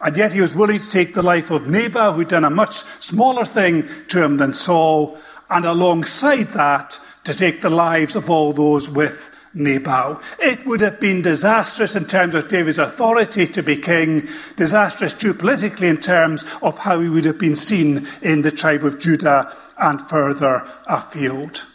And 0.00 0.16
yet 0.16 0.32
he 0.32 0.40
was 0.40 0.54
willing 0.54 0.78
to 0.78 0.90
take 0.90 1.14
the 1.14 1.22
life 1.22 1.50
of 1.50 1.68
Nabal, 1.68 2.12
who'd 2.12 2.28
done 2.28 2.44
a 2.44 2.50
much 2.50 2.82
smaller 3.00 3.44
thing 3.44 3.88
to 4.08 4.24
him 4.24 4.38
than 4.38 4.52
Saul, 4.52 5.18
and 5.50 5.64
alongside 5.64 6.48
that, 6.48 6.98
to 7.24 7.34
take 7.34 7.60
the 7.60 7.70
lives 7.70 8.16
of 8.16 8.30
all 8.30 8.52
those 8.52 8.88
with 8.88 9.30
Nabal. 9.52 10.20
It 10.38 10.64
would 10.64 10.80
have 10.80 11.00
been 11.00 11.22
disastrous 11.22 11.96
in 11.96 12.04
terms 12.04 12.34
of 12.34 12.48
David's 12.48 12.78
authority 12.78 13.46
to 13.48 13.62
be 13.62 13.76
king, 13.76 14.28
disastrous 14.56 15.12
too 15.12 15.34
politically 15.34 15.88
in 15.88 15.96
terms 15.96 16.44
of 16.62 16.78
how 16.78 17.00
he 17.00 17.08
would 17.08 17.24
have 17.24 17.38
been 17.38 17.56
seen 17.56 18.06
in 18.22 18.42
the 18.42 18.52
tribe 18.52 18.84
of 18.84 19.00
Judah 19.00 19.52
and 19.78 20.00
further 20.02 20.66
afield. 20.86 21.66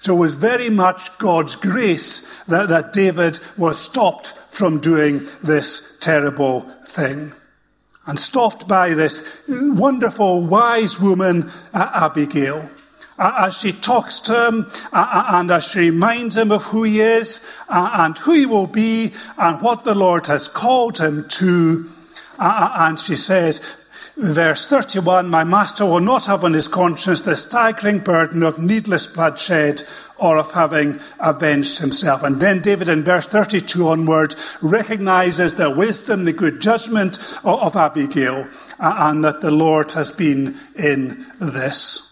So 0.00 0.16
it 0.16 0.18
was 0.18 0.34
very 0.34 0.68
much 0.68 1.16
God's 1.18 1.54
grace 1.54 2.42
that, 2.46 2.68
that 2.70 2.92
David 2.92 3.38
was 3.56 3.78
stopped 3.78 4.32
from 4.32 4.80
doing 4.80 5.28
this 5.42 5.98
terrible 6.00 6.62
thing. 6.84 7.32
And 8.04 8.18
stopped 8.18 8.66
by 8.66 8.94
this 8.94 9.44
wonderful, 9.48 10.44
wise 10.44 11.00
woman, 11.00 11.52
Abigail 11.72 12.68
as 13.22 13.58
she 13.58 13.72
talks 13.72 14.18
to 14.20 14.48
him 14.48 14.66
and 14.92 15.50
as 15.50 15.64
she 15.68 15.90
reminds 15.90 16.36
him 16.36 16.50
of 16.50 16.64
who 16.64 16.82
he 16.82 17.00
is 17.00 17.48
and 17.68 18.18
who 18.18 18.32
he 18.32 18.46
will 18.46 18.66
be 18.66 19.12
and 19.38 19.62
what 19.62 19.84
the 19.84 19.94
Lord 19.94 20.26
has 20.26 20.48
called 20.48 20.98
him 20.98 21.26
to. 21.28 21.88
And 22.38 22.98
she 22.98 23.14
says, 23.14 23.78
verse 24.16 24.68
31 24.68 25.28
My 25.28 25.44
master 25.44 25.86
will 25.86 26.00
not 26.00 26.26
have 26.26 26.44
on 26.44 26.52
his 26.52 26.68
conscience 26.68 27.22
the 27.22 27.36
staggering 27.36 28.00
burden 28.00 28.42
of 28.42 28.58
needless 28.58 29.06
bloodshed 29.06 29.82
or 30.18 30.38
of 30.38 30.52
having 30.52 31.00
avenged 31.18 31.80
himself. 31.80 32.22
And 32.22 32.40
then 32.40 32.60
David, 32.60 32.88
in 32.88 33.02
verse 33.02 33.28
32 33.28 33.88
onward, 33.88 34.34
recognizes 34.60 35.54
the 35.54 35.70
wisdom, 35.70 36.24
the 36.24 36.32
good 36.32 36.60
judgment 36.60 37.18
of 37.44 37.74
Abigail, 37.76 38.48
and 38.78 39.24
that 39.24 39.40
the 39.40 39.50
Lord 39.50 39.92
has 39.92 40.12
been 40.12 40.58
in 40.76 41.26
this. 41.40 42.11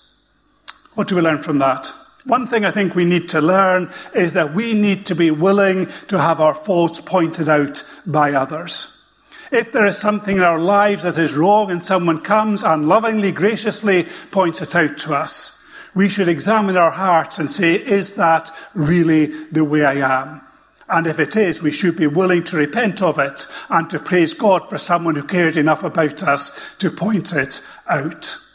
What 1.00 1.08
do 1.08 1.16
we 1.16 1.22
learn 1.22 1.38
from 1.38 1.60
that? 1.60 1.90
One 2.26 2.46
thing 2.46 2.66
I 2.66 2.70
think 2.70 2.94
we 2.94 3.06
need 3.06 3.30
to 3.30 3.40
learn 3.40 3.88
is 4.14 4.34
that 4.34 4.52
we 4.52 4.74
need 4.74 5.06
to 5.06 5.14
be 5.14 5.30
willing 5.30 5.86
to 6.08 6.18
have 6.18 6.42
our 6.42 6.52
faults 6.52 7.00
pointed 7.00 7.48
out 7.48 7.82
by 8.06 8.34
others. 8.34 9.18
If 9.50 9.72
there 9.72 9.86
is 9.86 9.96
something 9.96 10.36
in 10.36 10.42
our 10.42 10.58
lives 10.58 11.04
that 11.04 11.16
is 11.16 11.34
wrong 11.34 11.70
and 11.70 11.82
someone 11.82 12.20
comes 12.20 12.62
and 12.62 12.86
lovingly, 12.86 13.32
graciously 13.32 14.04
points 14.30 14.60
it 14.60 14.76
out 14.76 14.98
to 14.98 15.14
us, 15.14 15.72
we 15.94 16.10
should 16.10 16.28
examine 16.28 16.76
our 16.76 16.90
hearts 16.90 17.38
and 17.38 17.50
say, 17.50 17.76
is 17.76 18.16
that 18.16 18.50
really 18.74 19.24
the 19.50 19.64
way 19.64 19.86
I 19.86 20.24
am? 20.24 20.42
And 20.90 21.06
if 21.06 21.18
it 21.18 21.34
is, 21.34 21.62
we 21.62 21.72
should 21.72 21.96
be 21.96 22.08
willing 22.08 22.44
to 22.44 22.58
repent 22.58 23.00
of 23.00 23.18
it 23.18 23.46
and 23.70 23.88
to 23.88 23.98
praise 23.98 24.34
God 24.34 24.68
for 24.68 24.76
someone 24.76 25.14
who 25.14 25.22
cared 25.22 25.56
enough 25.56 25.82
about 25.82 26.22
us 26.24 26.76
to 26.76 26.90
point 26.90 27.32
it 27.32 27.66
out. 27.88 28.49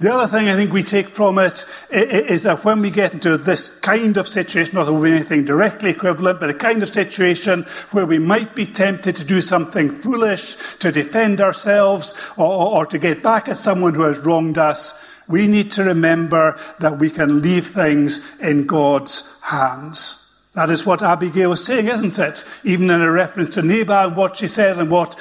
The 0.00 0.12
other 0.12 0.26
thing 0.26 0.48
I 0.48 0.56
think 0.56 0.72
we 0.72 0.82
take 0.82 1.06
from 1.06 1.38
it 1.38 1.64
is 1.90 2.44
that 2.44 2.64
when 2.64 2.80
we 2.80 2.90
get 2.90 3.14
into 3.14 3.36
this 3.36 3.78
kind 3.80 4.16
of 4.16 4.26
situation, 4.26 4.74
not 4.74 4.86
that 4.86 4.94
we 4.94 5.12
anything 5.12 5.44
directly 5.44 5.90
equivalent, 5.90 6.40
but 6.40 6.50
a 6.50 6.54
kind 6.54 6.82
of 6.82 6.88
situation 6.88 7.62
where 7.90 8.06
we 8.06 8.18
might 8.18 8.54
be 8.54 8.66
tempted 8.66 9.16
to 9.16 9.24
do 9.24 9.40
something 9.40 9.90
foolish, 9.90 10.56
to 10.78 10.90
defend 10.90 11.40
ourselves, 11.40 12.32
or, 12.36 12.78
or 12.78 12.86
to 12.86 12.98
get 12.98 13.22
back 13.22 13.48
at 13.48 13.56
someone 13.56 13.94
who 13.94 14.02
has 14.02 14.18
wronged 14.20 14.58
us, 14.58 15.08
we 15.28 15.46
need 15.46 15.70
to 15.72 15.84
remember 15.84 16.58
that 16.80 16.98
we 16.98 17.10
can 17.10 17.40
leave 17.40 17.66
things 17.66 18.40
in 18.40 18.66
God's 18.66 19.40
hands. 19.42 20.22
That 20.54 20.68
is 20.68 20.84
what 20.84 21.02
Abigail 21.02 21.50
was 21.50 21.64
saying, 21.64 21.88
isn't 21.88 22.18
it? 22.18 22.44
Even 22.64 22.90
in 22.90 23.00
a 23.00 23.10
reference 23.10 23.54
to 23.54 23.62
Nabal 23.62 24.08
and 24.08 24.16
what 24.16 24.36
she 24.36 24.46
says 24.46 24.78
and 24.78 24.90
what 24.90 25.14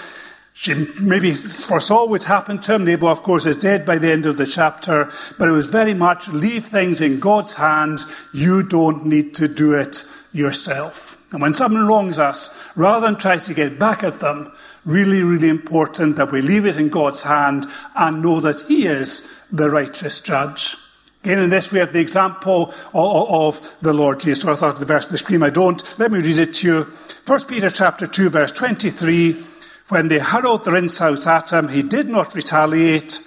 she 0.62 0.76
maybe 1.02 1.32
foresaw 1.32 2.06
what 2.06 2.26
happened 2.26 2.62
to 2.62 2.76
him. 2.76 2.86
Nabal, 2.86 3.08
of 3.08 3.24
course, 3.24 3.48
is 3.48 3.56
dead 3.56 3.84
by 3.84 3.98
the 3.98 4.12
end 4.12 4.28
of 4.28 4.38
the 4.38 4.46
chapter, 4.46 5.10
but 5.40 5.50
it 5.50 5.54
was 5.54 5.66
very 5.66 5.96
much 5.96 6.28
leave 6.28 6.66
things 6.66 7.02
in 7.02 7.20
God's 7.20 7.56
hands. 7.56 8.06
You 8.32 8.62
don't 8.62 9.04
need 9.04 9.34
to 9.34 9.48
do 9.48 9.74
it 9.74 10.04
yourself. 10.34 11.26
And 11.32 11.42
when 11.42 11.56
someone 11.56 11.88
wrongs 11.88 12.20
us, 12.20 12.72
rather 12.78 13.08
than 13.08 13.18
try 13.18 13.38
to 13.38 13.54
get 13.56 13.80
back 13.80 14.04
at 14.04 14.20
them, 14.20 14.52
really, 14.86 15.24
really 15.24 15.50
important 15.50 16.18
that 16.18 16.32
we 16.32 16.44
leave 16.44 16.68
it 16.68 16.78
in 16.78 16.90
God's 16.90 17.24
hand 17.24 17.66
and 17.96 18.22
know 18.22 18.40
that 18.40 18.62
He 18.68 18.86
is 18.86 19.48
the 19.52 19.72
righteous 19.72 20.22
judge. 20.22 20.76
Again, 21.24 21.40
in 21.40 21.50
this, 21.50 21.72
we 21.72 21.80
have 21.80 21.92
the 21.92 22.00
example 22.00 22.72
of, 22.94 23.76
the 23.82 23.94
Lord 23.94 24.20
Jesus. 24.20 24.44
So 24.44 24.52
I 24.52 24.56
thought 24.56 24.78
the 24.78 24.86
verse 24.86 25.08
on 25.08 25.12
the 25.12 25.18
screen, 25.18 25.42
I 25.42 25.50
don't. 25.50 25.98
Let 25.98 26.12
me 26.12 26.20
read 26.20 26.38
it 26.38 26.54
to 26.54 26.68
you. 26.68 26.84
1 27.26 27.46
Peter 27.48 27.72
chapter 27.72 28.06
2, 28.06 28.30
verse 28.30 28.52
23. 28.52 29.46
When 29.92 30.08
they 30.08 30.20
hurled 30.20 30.64
their 30.64 30.78
insults 30.78 31.28
at 31.28 31.52
him, 31.52 31.68
he 31.68 31.84
did 31.84 32.08
not 32.08 32.34
retaliate. 32.34 33.20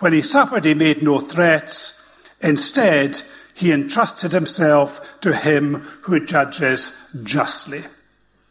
When 0.00 0.12
he 0.12 0.20
suffered, 0.20 0.66
he 0.66 0.74
made 0.74 1.02
no 1.02 1.18
threats. 1.18 2.28
Instead, 2.42 3.18
he 3.54 3.72
entrusted 3.72 4.32
himself 4.32 5.18
to 5.22 5.34
him 5.34 5.76
who 6.02 6.22
judges 6.26 7.18
justly. 7.24 7.78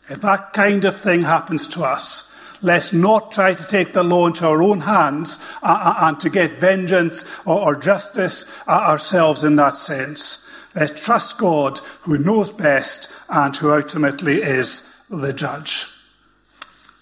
If 0.09 0.19
that 0.21 0.51
kind 0.51 0.83
of 0.83 0.99
thing 0.99 1.21
happens 1.21 1.67
to 1.67 1.83
us, 1.83 2.35
let's 2.63 2.91
not 2.91 3.31
try 3.31 3.53
to 3.53 3.67
take 3.67 3.93
the 3.93 4.01
law 4.01 4.25
into 4.25 4.47
our 4.47 4.63
own 4.63 4.79
hands 4.79 5.47
uh, 5.61 5.79
uh, 5.79 6.07
and 6.07 6.19
to 6.21 6.31
get 6.31 6.53
vengeance 6.53 7.39
or 7.45 7.75
justice 7.75 8.63
uh, 8.67 8.71
ourselves 8.71 9.43
in 9.43 9.57
that 9.57 9.75
sense. 9.75 10.51
Let's 10.73 11.05
trust 11.05 11.39
God 11.39 11.77
who 12.01 12.17
knows 12.17 12.51
best 12.51 13.13
and 13.29 13.55
who 13.55 13.71
ultimately 13.71 14.41
is 14.41 15.05
the 15.11 15.33
judge. 15.33 15.98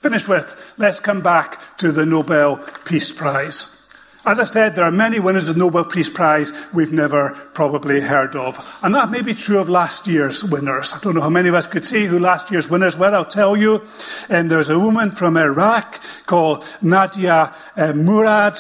Finish 0.08 0.30
with, 0.30 0.74
let's 0.78 1.02
come 1.02 1.20
back 1.20 1.60
to 1.76 1.91
the 1.91 2.06
Nobel 2.06 2.65
Peace 2.86 3.12
Prize. 3.12 3.93
As 4.26 4.39
I've 4.39 4.48
said, 4.48 4.74
there 4.74 4.86
are 4.86 4.91
many 4.91 5.20
winners 5.20 5.50
of 5.50 5.56
the 5.56 5.60
Nobel 5.60 5.84
Peace 5.84 6.10
Prize 6.10 6.54
we've 6.74 6.93
never 6.93 7.32
probably 7.54 8.00
heard 8.00 8.34
of. 8.34 8.58
And 8.82 8.96
that 8.96 9.10
may 9.10 9.22
be 9.22 9.34
true 9.34 9.60
of 9.60 9.67
last 9.67 10.08
year's 10.08 10.46
winners. 10.46 10.93
I 10.93 11.00
don't 11.04 11.15
know 11.15 11.20
how 11.20 11.30
many 11.30 11.50
of 11.50 11.56
us 11.56 11.67
could 11.67 11.86
see 11.86 12.06
who 12.06 12.20
last 12.20 12.50
year's 12.50 12.72
winners 12.72 12.98
were. 12.98 13.08
I'll 13.08 13.26
tell 13.26 13.58
you. 13.58 13.82
And 14.30 14.50
there's 14.50 14.70
a 14.70 14.80
woman 14.80 15.12
from 15.12 15.36
Iraq 15.36 16.00
called 16.26 16.63
Nadia 16.82 17.54
uh, 17.76 17.91
Murad. 17.93 18.58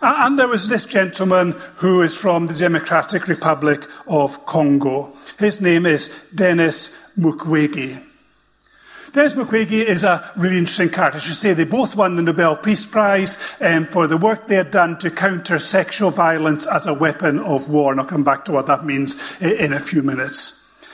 And 0.00 0.38
there 0.38 0.48
was 0.48 0.70
this 0.70 0.86
gentleman 0.86 1.56
who 1.74 2.00
is 2.00 2.16
from 2.16 2.46
the 2.46 2.54
Democratic 2.54 3.28
Republic 3.28 3.84
of 4.08 4.46
Congo. 4.46 5.12
His 5.38 5.60
name 5.60 5.84
is 5.84 6.30
Denis 6.34 7.12
Mukwege. 7.18 8.05
Denis 9.16 9.34
Mukwege 9.34 9.82
is 9.82 10.04
a 10.04 10.30
really 10.36 10.58
interesting 10.58 10.90
character. 10.90 11.16
I 11.16 11.22
should 11.22 11.36
say 11.36 11.54
they 11.54 11.64
both 11.64 11.96
won 11.96 12.16
the 12.16 12.22
Nobel 12.22 12.54
Peace 12.54 12.86
Prize 12.86 13.56
um, 13.62 13.86
for 13.86 14.06
the 14.06 14.18
work 14.18 14.46
they 14.46 14.56
had 14.56 14.70
done 14.70 14.98
to 14.98 15.10
counter 15.10 15.58
sexual 15.58 16.10
violence 16.10 16.66
as 16.66 16.86
a 16.86 16.92
weapon 16.92 17.38
of 17.38 17.70
war. 17.70 17.92
And 17.92 17.98
I'll 17.98 18.06
come 18.06 18.24
back 18.24 18.44
to 18.44 18.52
what 18.52 18.66
that 18.66 18.84
means 18.84 19.40
in 19.40 19.72
a 19.72 19.80
few 19.80 20.02
minutes. 20.02 20.86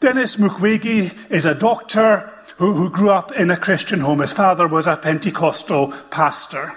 Denis 0.00 0.36
Mukwege 0.36 1.14
is 1.30 1.44
a 1.44 1.54
doctor 1.54 2.32
who, 2.56 2.72
who 2.72 2.88
grew 2.88 3.10
up 3.10 3.30
in 3.32 3.50
a 3.50 3.58
Christian 3.58 4.00
home. 4.00 4.20
His 4.20 4.32
father 4.32 4.66
was 4.66 4.86
a 4.86 4.96
Pentecostal 4.96 5.92
pastor. 6.10 6.72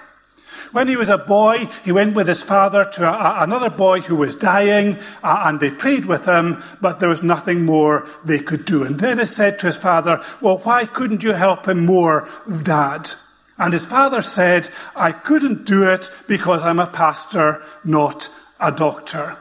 When 0.74 0.88
he 0.88 0.96
was 0.96 1.08
a 1.08 1.18
boy, 1.18 1.68
he 1.84 1.92
went 1.92 2.16
with 2.16 2.26
his 2.26 2.42
father 2.42 2.84
to 2.84 3.04
a, 3.08 3.44
another 3.44 3.70
boy 3.70 4.00
who 4.00 4.16
was 4.16 4.34
dying, 4.34 4.98
uh, 5.22 5.44
and 5.46 5.60
they 5.60 5.70
prayed 5.70 6.04
with 6.04 6.26
him, 6.26 6.60
but 6.80 6.98
there 6.98 7.08
was 7.08 7.22
nothing 7.22 7.64
more 7.64 8.08
they 8.24 8.40
could 8.40 8.64
do. 8.64 8.82
And 8.82 8.98
Denis 8.98 9.36
said 9.36 9.60
to 9.60 9.66
his 9.66 9.76
father, 9.76 10.20
Well, 10.40 10.58
why 10.64 10.84
couldn't 10.86 11.22
you 11.22 11.34
help 11.34 11.68
him 11.68 11.86
more, 11.86 12.28
Dad? 12.64 13.08
And 13.56 13.72
his 13.72 13.86
father 13.86 14.20
said, 14.20 14.68
I 14.96 15.12
couldn't 15.12 15.64
do 15.64 15.84
it 15.84 16.10
because 16.26 16.64
I'm 16.64 16.80
a 16.80 16.88
pastor, 16.88 17.62
not 17.84 18.28
a 18.58 18.72
doctor. 18.72 19.36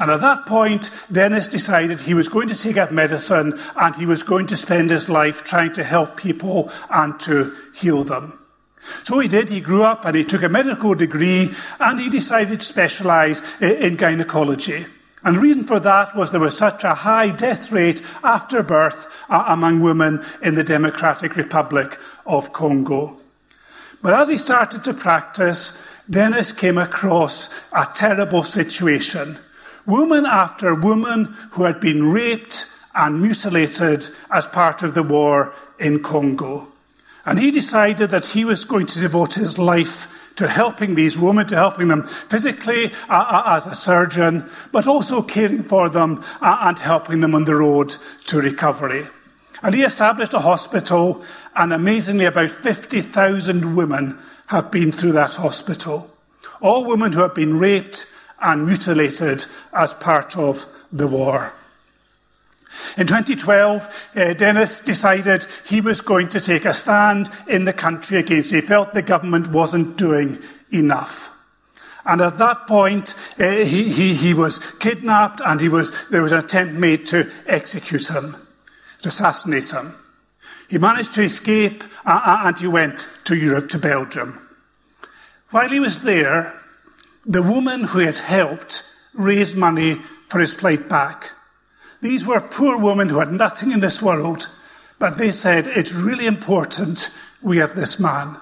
And 0.00 0.10
at 0.10 0.20
that 0.20 0.46
point, 0.46 0.90
Denis 1.12 1.46
decided 1.46 2.00
he 2.00 2.14
was 2.14 2.26
going 2.26 2.48
to 2.48 2.60
take 2.60 2.76
up 2.76 2.90
medicine 2.90 3.56
and 3.76 3.94
he 3.94 4.04
was 4.04 4.24
going 4.24 4.48
to 4.48 4.56
spend 4.56 4.90
his 4.90 5.08
life 5.08 5.44
trying 5.44 5.74
to 5.74 5.84
help 5.84 6.16
people 6.16 6.72
and 6.90 7.20
to 7.20 7.54
heal 7.72 8.02
them. 8.02 8.36
So 9.02 9.18
he 9.18 9.28
did. 9.28 9.50
He 9.50 9.60
grew 9.60 9.82
up 9.82 10.04
and 10.04 10.16
he 10.16 10.24
took 10.24 10.42
a 10.42 10.48
medical 10.48 10.94
degree 10.94 11.50
and 11.80 12.00
he 12.00 12.10
decided 12.10 12.60
to 12.60 12.66
specialize 12.66 13.42
in 13.60 13.96
gynecology. 13.96 14.86
And 15.24 15.36
the 15.36 15.40
reason 15.40 15.64
for 15.64 15.80
that 15.80 16.14
was 16.14 16.30
there 16.30 16.40
was 16.40 16.56
such 16.56 16.84
a 16.84 16.94
high 16.94 17.30
death 17.30 17.72
rate 17.72 18.00
after 18.22 18.62
birth 18.62 19.12
uh, 19.28 19.44
among 19.48 19.80
women 19.80 20.22
in 20.40 20.54
the 20.54 20.64
Democratic 20.64 21.36
Republic 21.36 21.98
of 22.26 22.52
Congo. 22.52 23.16
But 24.02 24.14
as 24.14 24.28
he 24.28 24.36
started 24.36 24.84
to 24.84 24.94
practice, 24.94 25.90
Denis 26.08 26.52
came 26.52 26.78
across 26.78 27.72
a 27.72 27.88
terrible 27.92 28.44
situation 28.44 29.38
woman 29.86 30.26
after 30.26 30.74
woman 30.74 31.24
who 31.52 31.64
had 31.64 31.80
been 31.80 32.12
raped 32.12 32.66
and 32.94 33.22
mutilated 33.22 34.04
as 34.32 34.46
part 34.46 34.82
of 34.82 34.94
the 34.94 35.02
war 35.02 35.54
in 35.78 36.02
Congo. 36.02 36.66
And 37.26 37.40
he 37.40 37.50
decided 37.50 38.10
that 38.10 38.28
he 38.28 38.44
was 38.44 38.64
going 38.64 38.86
to 38.86 39.00
devote 39.00 39.34
his 39.34 39.58
life 39.58 40.32
to 40.36 40.46
helping 40.46 40.94
these 40.94 41.18
women, 41.18 41.46
to 41.48 41.56
helping 41.56 41.88
them 41.88 42.04
physically 42.04 42.92
uh, 43.08 43.24
uh, 43.28 43.42
as 43.56 43.66
a 43.66 43.74
surgeon, 43.74 44.48
but 44.70 44.86
also 44.86 45.22
caring 45.22 45.62
for 45.62 45.88
them 45.88 46.22
uh, 46.40 46.58
and 46.62 46.78
helping 46.78 47.20
them 47.20 47.34
on 47.34 47.44
the 47.44 47.56
road 47.56 47.90
to 48.26 48.40
recovery. 48.40 49.06
And 49.62 49.74
he 49.74 49.82
established 49.82 50.34
a 50.34 50.38
hospital, 50.38 51.24
and 51.56 51.72
amazingly, 51.72 52.26
about 52.26 52.52
50,000 52.52 53.74
women 53.74 54.18
have 54.48 54.70
been 54.70 54.92
through 54.92 55.12
that 55.12 55.34
hospital. 55.36 56.10
All 56.60 56.86
women 56.86 57.12
who 57.12 57.20
have 57.20 57.34
been 57.34 57.58
raped 57.58 58.14
and 58.40 58.66
mutilated 58.66 59.44
as 59.72 59.94
part 59.94 60.36
of 60.36 60.64
the 60.92 61.08
war. 61.08 61.52
In 62.96 63.06
2012, 63.06 64.10
uh, 64.16 64.34
Denis 64.34 64.80
decided 64.80 65.46
he 65.66 65.80
was 65.80 66.00
going 66.00 66.28
to 66.30 66.40
take 66.40 66.64
a 66.64 66.74
stand 66.74 67.28
in 67.48 67.64
the 67.64 67.72
country 67.72 68.18
against. 68.18 68.52
He 68.52 68.60
felt 68.60 68.94
the 68.94 69.02
government 69.02 69.48
wasn't 69.48 69.96
doing 69.96 70.38
enough. 70.72 71.32
And 72.04 72.20
at 72.20 72.38
that 72.38 72.66
point, 72.68 73.14
uh, 73.38 73.50
he, 73.50 73.90
he, 73.90 74.14
he 74.14 74.32
was 74.32 74.70
kidnapped 74.78 75.40
and 75.44 75.60
he 75.60 75.68
was, 75.68 76.08
there 76.08 76.22
was 76.22 76.32
an 76.32 76.44
attempt 76.44 76.74
made 76.74 77.04
to 77.06 77.30
execute 77.46 78.08
him, 78.08 78.36
to 79.02 79.08
assassinate 79.08 79.72
him. 79.72 79.94
He 80.68 80.78
managed 80.78 81.12
to 81.14 81.22
escape 81.22 81.82
uh, 82.04 82.20
uh 82.24 82.42
and 82.46 82.58
he 82.58 82.68
went 82.68 83.18
to 83.24 83.36
Europe, 83.36 83.68
to 83.70 83.78
Belgium. 83.78 84.40
While 85.50 85.68
he 85.68 85.80
was 85.80 86.02
there, 86.02 86.54
the 87.24 87.42
woman 87.42 87.84
who 87.84 87.98
had 88.00 88.18
helped 88.18 88.84
raised 89.14 89.56
money 89.56 89.94
for 90.28 90.40
his 90.40 90.56
flight 90.56 90.88
back. 90.88 91.32
These 92.00 92.26
were 92.26 92.40
poor 92.40 92.78
women 92.78 93.08
who 93.08 93.18
had 93.18 93.32
nothing 93.32 93.72
in 93.72 93.80
this 93.80 94.02
world, 94.02 94.46
but 94.98 95.16
they 95.16 95.30
said, 95.30 95.66
It's 95.66 95.94
really 95.94 96.26
important 96.26 97.16
we 97.42 97.58
have 97.58 97.74
this 97.74 98.00
man. 98.00 98.36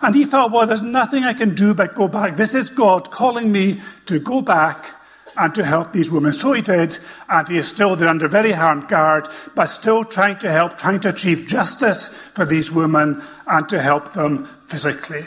And 0.00 0.14
he 0.14 0.24
felt, 0.24 0.52
Well, 0.52 0.66
there's 0.66 0.82
nothing 0.82 1.24
I 1.24 1.34
can 1.34 1.54
do 1.54 1.74
but 1.74 1.94
go 1.94 2.08
back. 2.08 2.36
This 2.36 2.54
is 2.54 2.70
God 2.70 3.10
calling 3.10 3.52
me 3.52 3.80
to 4.06 4.18
go 4.18 4.42
back 4.42 4.94
and 5.38 5.54
to 5.54 5.64
help 5.64 5.92
these 5.92 6.10
women. 6.10 6.32
So 6.32 6.52
he 6.52 6.62
did, 6.62 6.98
and 7.28 7.46
he 7.46 7.56
is 7.56 7.68
still 7.68 7.94
there 7.94 8.08
under 8.08 8.26
very 8.26 8.52
hard 8.52 8.88
guard, 8.88 9.28
but 9.54 9.66
still 9.66 10.04
trying 10.04 10.38
to 10.38 10.50
help, 10.50 10.76
trying 10.76 11.00
to 11.00 11.10
achieve 11.10 11.46
justice 11.46 12.08
for 12.14 12.44
these 12.44 12.72
women 12.72 13.22
and 13.46 13.68
to 13.68 13.80
help 13.80 14.12
them 14.12 14.46
physically. 14.66 15.26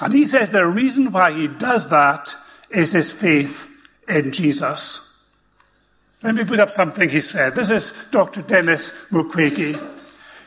And 0.00 0.12
he 0.12 0.24
says 0.26 0.50
the 0.50 0.66
reason 0.66 1.12
why 1.12 1.32
he 1.32 1.46
does 1.46 1.90
that 1.90 2.34
is 2.70 2.92
his 2.92 3.12
faith 3.12 3.70
in 4.08 4.32
Jesus. 4.32 5.03
Let 6.24 6.36
me 6.36 6.44
put 6.44 6.58
up 6.58 6.70
something 6.70 7.10
he 7.10 7.20
said. 7.20 7.54
This 7.54 7.68
is 7.68 7.92
Dr. 8.10 8.40
Denis 8.40 9.08
Mukwege. 9.10 9.78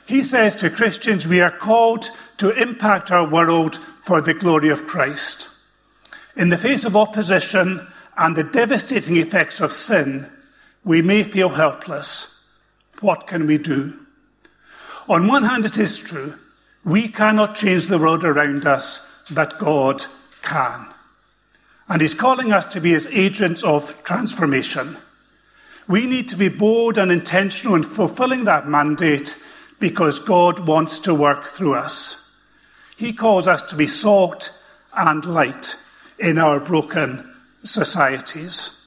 He 0.07 0.23
says 0.23 0.55
to 0.55 0.71
Christians, 0.71 1.27
we 1.27 1.39
are 1.39 1.55
called 1.55 2.09
to 2.37 2.49
impact 2.49 3.11
our 3.11 3.29
world 3.29 3.75
for 3.75 4.19
the 4.19 4.33
glory 4.33 4.69
of 4.69 4.87
Christ. 4.87 5.49
In 6.35 6.49
the 6.49 6.57
face 6.57 6.83
of 6.83 6.95
opposition 6.95 7.85
and 8.17 8.35
the 8.35 8.43
devastating 8.43 9.17
effects 9.17 9.61
of 9.61 9.71
sin, 9.71 10.27
we 10.83 11.03
may 11.03 11.21
feel 11.21 11.49
helpless. 11.49 12.51
What 13.01 13.27
can 13.27 13.45
we 13.45 13.59
do? 13.59 13.93
On 15.07 15.27
one 15.27 15.43
hand, 15.43 15.63
it 15.63 15.77
is 15.77 15.99
true, 15.99 16.33
we 16.85 17.07
cannot 17.07 17.53
change 17.53 17.85
the 17.85 17.99
world 17.99 18.23
around 18.23 18.65
us, 18.65 19.23
but 19.29 19.59
God 19.59 20.03
can. 20.41 20.87
And 21.87 22.01
He's 22.01 22.15
calling 22.15 22.51
us 22.51 22.65
to 22.67 22.81
be 22.81 22.93
His 22.93 23.07
agents 23.13 23.63
of 23.63 24.03
transformation. 24.03 24.97
We 25.87 26.05
need 26.05 26.29
to 26.29 26.37
be 26.37 26.49
bold 26.49 26.97
and 26.97 27.11
intentional 27.11 27.75
in 27.75 27.83
fulfilling 27.83 28.45
that 28.45 28.67
mandate 28.67 29.41
because 29.79 30.19
God 30.19 30.67
wants 30.67 30.99
to 31.01 31.15
work 31.15 31.45
through 31.45 31.75
us. 31.75 32.39
He 32.97 33.13
calls 33.13 33.47
us 33.47 33.61
to 33.63 33.75
be 33.75 33.87
salt 33.87 34.53
and 34.95 35.23
light 35.23 35.75
in 36.19 36.37
our 36.37 36.59
broken 36.59 37.33
societies. 37.63 38.77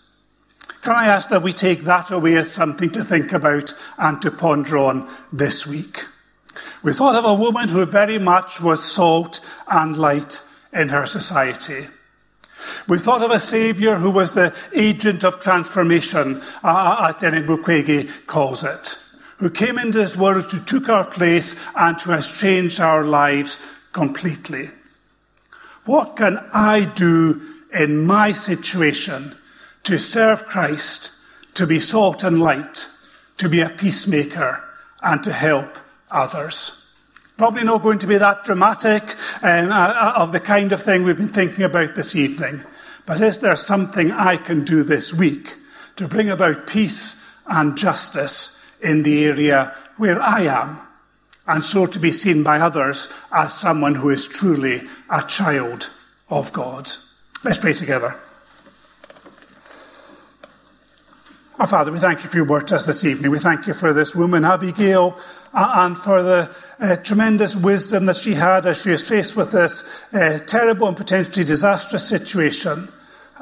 Can 0.82 0.96
I 0.96 1.06
ask 1.06 1.28
that 1.30 1.42
we 1.42 1.52
take 1.52 1.80
that 1.80 2.10
away 2.10 2.34
as 2.36 2.50
something 2.50 2.90
to 2.90 3.04
think 3.04 3.32
about 3.32 3.72
and 3.98 4.20
to 4.22 4.30
ponder 4.30 4.78
on 4.78 5.08
this 5.32 5.66
week? 5.66 6.04
We 6.82 6.92
thought 6.92 7.16
of 7.16 7.24
a 7.24 7.34
woman 7.34 7.68
who 7.68 7.84
very 7.84 8.18
much 8.18 8.60
was 8.60 8.82
salt 8.82 9.40
and 9.68 9.96
light 9.96 10.42
in 10.72 10.88
her 10.88 11.06
society. 11.06 11.86
We've 12.88 13.00
thought 13.00 13.22
of 13.22 13.30
a 13.30 13.38
Saviour 13.38 13.96
who 13.96 14.10
was 14.10 14.34
the 14.34 14.56
agent 14.74 15.24
of 15.24 15.40
transformation, 15.40 16.42
as 16.62 17.16
Denis 17.16 17.46
Mukwege 17.46 18.26
calls 18.26 18.64
it, 18.64 18.96
who 19.38 19.50
came 19.50 19.78
into 19.78 19.98
this 19.98 20.16
world, 20.16 20.50
who 20.50 20.58
took 20.58 20.88
our 20.88 21.04
place, 21.04 21.60
and 21.76 22.00
who 22.00 22.10
has 22.12 22.38
changed 22.38 22.80
our 22.80 23.04
lives 23.04 23.66
completely. 23.92 24.70
What 25.84 26.16
can 26.16 26.38
I 26.52 26.90
do 26.94 27.40
in 27.72 28.06
my 28.06 28.32
situation 28.32 29.36
to 29.84 29.98
serve 29.98 30.44
Christ, 30.44 31.16
to 31.54 31.66
be 31.66 31.80
salt 31.80 32.22
and 32.22 32.40
light, 32.40 32.86
to 33.38 33.48
be 33.48 33.60
a 33.60 33.70
peacemaker, 33.70 34.62
and 35.02 35.24
to 35.24 35.32
help 35.32 35.78
others? 36.10 36.79
Probably 37.40 37.64
not 37.64 37.80
going 37.80 37.98
to 38.00 38.06
be 38.06 38.18
that 38.18 38.44
dramatic 38.44 39.16
um, 39.42 39.72
uh, 39.72 39.94
uh, 39.96 40.12
of 40.18 40.30
the 40.30 40.40
kind 40.40 40.72
of 40.72 40.82
thing 40.82 41.04
we've 41.04 41.16
been 41.16 41.28
thinking 41.28 41.64
about 41.64 41.94
this 41.94 42.14
evening. 42.14 42.62
But 43.06 43.22
is 43.22 43.38
there 43.38 43.56
something 43.56 44.12
I 44.12 44.36
can 44.36 44.62
do 44.62 44.82
this 44.82 45.14
week 45.14 45.56
to 45.96 46.06
bring 46.06 46.28
about 46.28 46.66
peace 46.66 47.42
and 47.46 47.78
justice 47.78 48.78
in 48.82 49.04
the 49.04 49.24
area 49.24 49.74
where 49.96 50.20
I 50.20 50.42
am? 50.42 50.80
And 51.46 51.64
so 51.64 51.86
to 51.86 51.98
be 51.98 52.12
seen 52.12 52.42
by 52.42 52.60
others 52.60 53.10
as 53.32 53.54
someone 53.54 53.94
who 53.94 54.10
is 54.10 54.28
truly 54.28 54.82
a 55.08 55.22
child 55.22 55.90
of 56.28 56.52
God. 56.52 56.90
Let's 57.42 57.58
pray 57.58 57.72
together. 57.72 58.16
Our 61.60 61.66
Father, 61.66 61.92
we 61.92 61.98
thank 61.98 62.22
you 62.22 62.30
for 62.30 62.38
your 62.38 62.46
word 62.46 62.68
to 62.68 62.76
us 62.76 62.86
this 62.86 63.04
evening. 63.04 63.30
We 63.30 63.38
thank 63.38 63.66
you 63.66 63.74
for 63.74 63.92
this 63.92 64.14
woman, 64.16 64.46
Abigail, 64.46 65.20
and 65.52 65.94
for 65.94 66.22
the 66.22 66.56
uh, 66.80 66.96
tremendous 67.02 67.54
wisdom 67.54 68.06
that 68.06 68.16
she 68.16 68.32
had 68.32 68.64
as 68.64 68.80
she 68.80 68.88
was 68.88 69.06
faced 69.06 69.36
with 69.36 69.52
this 69.52 70.02
uh, 70.14 70.38
terrible 70.46 70.88
and 70.88 70.96
potentially 70.96 71.44
disastrous 71.44 72.08
situation, 72.08 72.88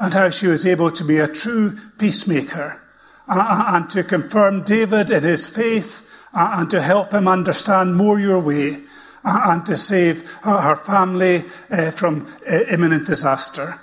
and 0.01 0.13
how 0.13 0.31
she 0.31 0.49
was 0.49 0.67
able 0.67 0.91
to 0.91 1.05
be 1.05 1.19
a 1.19 1.29
true 1.29 1.79
peacemaker 2.01 2.83
and 3.29 3.89
to 3.91 4.03
confirm 4.03 4.65
David 4.65 5.13
in 5.13 5.23
his 5.23 5.47
faith 5.47 6.05
and 6.35 6.69
to 6.73 6.83
help 6.83 7.13
him 7.13 7.29
understand 7.29 7.95
more 7.95 8.19
your 8.19 8.41
way 8.41 8.81
and 9.23 9.65
to 9.65 9.77
save 9.77 10.29
her 10.43 10.75
family 10.75 11.45
uh, 11.71 11.93
from 11.93 12.27
uh, 12.51 12.63
imminent 12.69 13.07
disaster. 13.07 13.77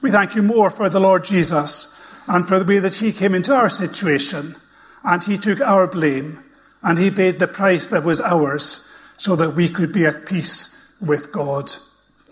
We 0.00 0.10
thank 0.10 0.34
you 0.34 0.42
more 0.42 0.70
for 0.70 0.88
the 0.88 1.00
Lord 1.00 1.24
Jesus 1.24 1.93
and 2.26 2.46
for 2.46 2.58
the 2.58 2.64
way 2.64 2.78
that 2.78 2.96
he 2.96 3.12
came 3.12 3.34
into 3.34 3.54
our 3.54 3.68
situation 3.68 4.54
and 5.02 5.22
he 5.24 5.36
took 5.36 5.60
our 5.60 5.86
blame 5.86 6.42
and 6.82 6.98
he 6.98 7.10
paid 7.10 7.38
the 7.38 7.48
price 7.48 7.88
that 7.88 8.04
was 8.04 8.20
ours 8.20 8.90
so 9.16 9.36
that 9.36 9.54
we 9.54 9.68
could 9.68 9.92
be 9.92 10.06
at 10.06 10.26
peace 10.26 10.96
with 11.00 11.32
God. 11.32 11.70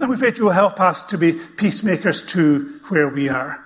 And 0.00 0.11
we 0.11 0.16
pray 0.16 0.33
you 0.35 0.44
will 0.44 0.52
help 0.52 0.81
us 0.81 1.05
to 1.05 1.18
be 1.18 1.38
peacemakers 1.57 2.24
too 2.24 2.81
where 2.88 3.09
we 3.09 3.28
are. 3.28 3.62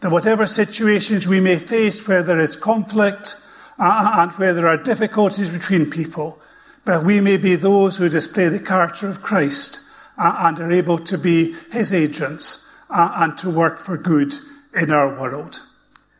That 0.00 0.10
whatever 0.10 0.46
situations 0.46 1.28
we 1.28 1.40
may 1.40 1.56
face 1.56 2.06
where 2.08 2.22
there 2.22 2.40
is 2.40 2.56
conflict 2.56 3.36
uh, 3.78 4.12
and 4.18 4.32
where 4.32 4.54
there 4.54 4.66
are 4.66 4.82
difficulties 4.82 5.50
between 5.50 5.90
people, 5.90 6.40
but 6.84 7.04
we 7.04 7.20
may 7.20 7.36
be 7.36 7.54
those 7.54 7.98
who 7.98 8.08
display 8.08 8.48
the 8.48 8.60
character 8.60 9.08
of 9.08 9.22
Christ 9.22 9.90
uh, 10.18 10.36
and 10.38 10.58
are 10.58 10.72
able 10.72 10.98
to 10.98 11.18
be 11.18 11.54
his 11.70 11.92
agents 11.92 12.66
uh, 12.88 13.12
and 13.16 13.36
to 13.38 13.50
work 13.50 13.78
for 13.78 13.96
good 13.96 14.32
in 14.74 14.90
our 14.90 15.18
world. 15.18 15.58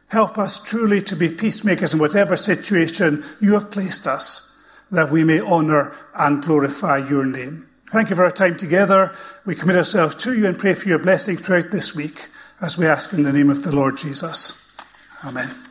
Help 0.09 0.39
us 0.39 0.63
truly 0.63 1.01
to 1.03 1.17
be 1.17 1.29
peacemakers 1.29 1.95
in 1.95 2.01
whatever 2.01 2.37
situation 2.37 3.23
you 3.41 3.55
have 3.55 3.71
placed 3.71 4.07
us, 4.07 4.69
that 4.91 5.11
we 5.11 5.23
may 5.23 5.41
honour 5.41 5.95
and 6.17 6.43
glorify 6.43 6.99
your 6.99 7.25
name. 7.25 7.69
Thank 7.93 8.11
you 8.11 8.17
for 8.17 8.25
our 8.25 8.33
time 8.33 8.57
together. 8.57 9.13
We 9.47 9.55
commit 9.55 9.77
ourselves 9.77 10.15
to 10.17 10.37
you 10.37 10.47
and 10.47 10.59
pray 10.59 10.75
for 10.75 10.89
your 10.89 10.99
blessing 10.99 11.37
throughout 11.37 11.71
this 11.71 11.97
week 11.97 12.29
as 12.61 12.79
we 12.79 12.87
ask 12.87 13.13
in 13.13 13.23
the 13.23 13.33
name 13.33 13.51
of 13.51 13.63
the 13.63 13.75
Lord 13.75 13.97
Jesus. 13.97 14.77
Amen. 15.25 15.70